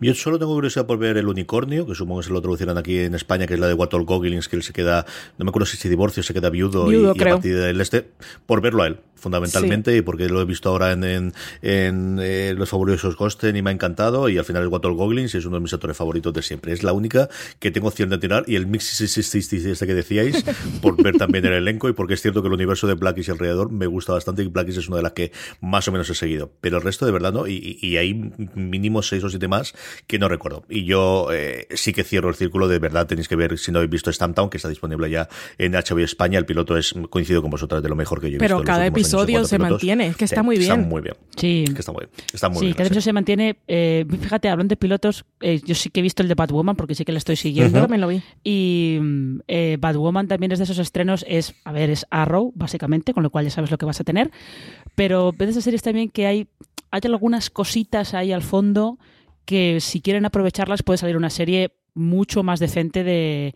[0.00, 2.98] Yo solo tengo curiosidad por ver El Unicornio, que supongo que se lo traducirán aquí
[2.98, 5.06] en España, que es la de Walter Goggins, que él se queda,
[5.38, 7.56] no me acuerdo si se divorcia o se queda viudo, viudo y, y, a partir
[7.56, 8.08] del este,
[8.44, 9.98] por verlo a él, fundamentalmente, sí.
[9.98, 13.72] y porque lo he visto ahora en, en, en eh, Los Fabulosos y me ha
[13.72, 16.42] encantado, y al final es Walter Goggins y es uno de mis actores favoritos de
[16.42, 16.72] siempre.
[16.72, 20.44] Es la única que tengo opción de tirar, y el mix este que decíais,
[20.82, 23.70] por ver también el elenco, y porque es cierto que el universo de Blackies alrededor
[23.70, 26.52] me gusta bastante, y Blackies es una de las que más o menos he seguido.
[26.60, 28.14] Pero el resto de verdad no, y, y hay
[28.54, 29.74] mínimo seis o siete más
[30.06, 30.64] que no recuerdo.
[30.68, 33.78] Y yo eh, sí que cierro el círculo, de verdad tenéis que ver, si no
[33.78, 37.50] habéis visto Stamptown, que está disponible ya en HBO España, el piloto es, coincido con
[37.50, 38.66] vosotras, de lo mejor que yo he Pero visto.
[38.66, 39.58] cada episodio se pilotos.
[39.58, 40.70] mantiene, es que está muy bien.
[40.70, 41.14] Está muy bien.
[41.36, 41.64] Sí.
[41.66, 42.10] Es que está muy bien.
[42.32, 43.56] Está muy sí, bien, cada episodio se mantiene.
[43.66, 46.94] Eh, fíjate, hablando de pilotos, eh, yo sí que he visto el de Batwoman, porque
[46.94, 47.78] sí que la estoy siguiendo.
[47.78, 48.22] Yo también lo vi.
[48.44, 48.98] Y
[49.48, 53.30] eh, Batwoman también es de esos estrenos, es, a ver, es Arrow, básicamente, con lo
[53.30, 54.30] cual ya sabes lo que vas a tener.
[54.94, 56.48] Pero ves de esas series también que hay,
[56.90, 58.98] hay algunas cositas ahí al fondo
[59.44, 63.54] que si quieren aprovecharlas puede salir una serie mucho más decente de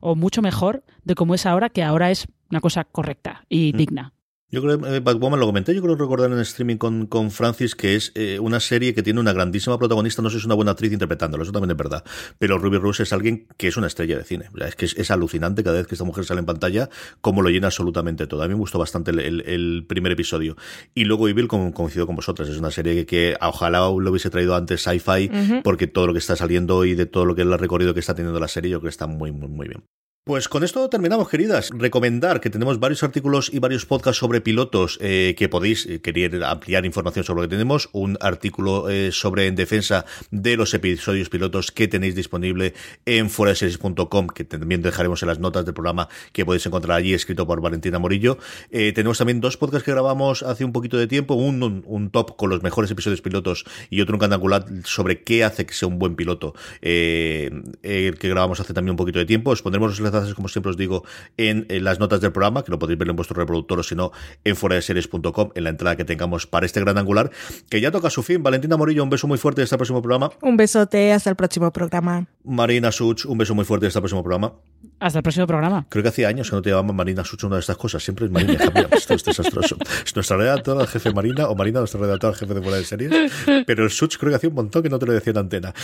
[0.00, 3.76] o mucho mejor de como es ahora, que ahora es una cosa correcta y mm.
[3.76, 4.12] digna.
[4.50, 7.74] Yo creo que eh, Batwoman lo comenté, yo creo recordar en streaming con, con Francis
[7.74, 10.54] que es eh, una serie que tiene una grandísima protagonista, no sé si es una
[10.54, 12.02] buena actriz interpretándolo, eso también es verdad,
[12.38, 15.10] pero Ruby Rose es alguien que es una estrella de cine, es que es, es,
[15.10, 16.88] alucinante cada vez que esta mujer sale en pantalla,
[17.20, 18.42] como lo llena absolutamente todo.
[18.42, 20.56] A mí me gustó bastante el, el, el primer episodio.
[20.94, 24.30] Y luego Evil, como coincido con vosotras, es una serie que, que ojalá lo hubiese
[24.30, 25.62] traído antes sci-fi, uh -huh.
[25.62, 28.00] porque todo lo que está saliendo y de todo lo que es el recorrido que
[28.00, 29.82] está teniendo la serie, yo creo que está muy, muy, muy bien.
[30.28, 31.70] Pues con esto terminamos, queridas.
[31.72, 36.44] Recomendar que tenemos varios artículos y varios podcasts sobre pilotos eh, que podéis eh, querer
[36.44, 37.88] ampliar información sobre lo que tenemos.
[37.92, 42.74] Un artículo eh, sobre en defensa de los episodios pilotos que tenéis disponible
[43.06, 47.46] en foraseries.com, que también dejaremos en las notas del programa que podéis encontrar allí, escrito
[47.46, 48.36] por Valentina Morillo.
[48.70, 52.62] Tenemos también dos podcasts que grabamos hace un poquito de tiempo, un, top con los
[52.62, 56.52] mejores episodios pilotos y otro un candangular sobre qué hace que sea un buen piloto,
[56.82, 57.50] eh,
[57.80, 59.52] que grabamos hace también un poquito de tiempo.
[59.52, 61.04] Os pondremos los enlaces, como siempre os digo,
[61.36, 64.12] en, las notas del programa, que lo podéis ver en vuestro reproductor o si no,
[64.44, 67.30] en foradeseries.com, en la entrada que tengamos para este gran angular,
[67.68, 68.42] que ya toca su fin.
[68.42, 70.30] Valentina Morillo, un beso muy fuerte hasta el próximo programa.
[70.42, 72.26] Un besote, hasta el próximo programa.
[72.44, 74.52] Marina Such, un beso muy fuerte hasta el próximo programa.
[75.00, 75.86] Hasta el próximo programa.
[75.88, 78.02] Creo que hacía años que no te llamaban Marina Such una de estas cosas.
[78.02, 78.58] Siempre es Marina.
[78.90, 79.76] esto es desastroso.
[80.04, 83.32] Es nuestra redactora, jefe Marina, o Marina, nuestra redactora, jefe de fuera de series.
[83.66, 85.74] Pero el Such creo que hacía un montón que no te lo decía en antena.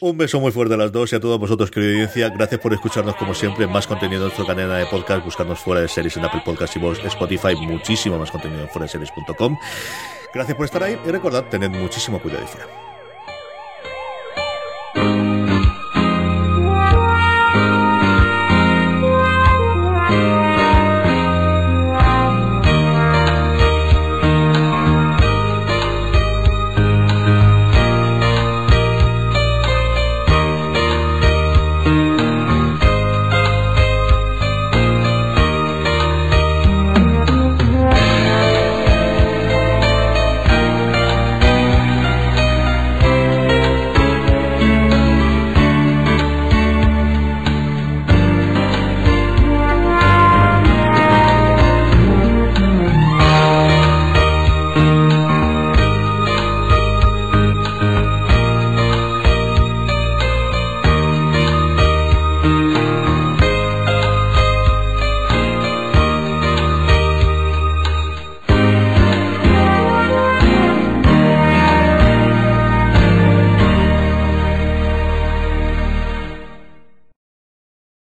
[0.00, 2.28] Un beso muy fuerte a las dos y a todos vosotros, querida audiencia.
[2.30, 3.66] Gracias por escucharnos como siempre.
[3.66, 5.24] Más contenido en nuestra cadena de podcast.
[5.24, 7.54] Buscarnos fuera de series en Apple Podcast y vos, Spotify.
[7.56, 9.58] Muchísimo más contenido en fuera de series.com.
[10.32, 12.91] Gracias por estar ahí y recordad, tened muchísimo cuidado y fuera.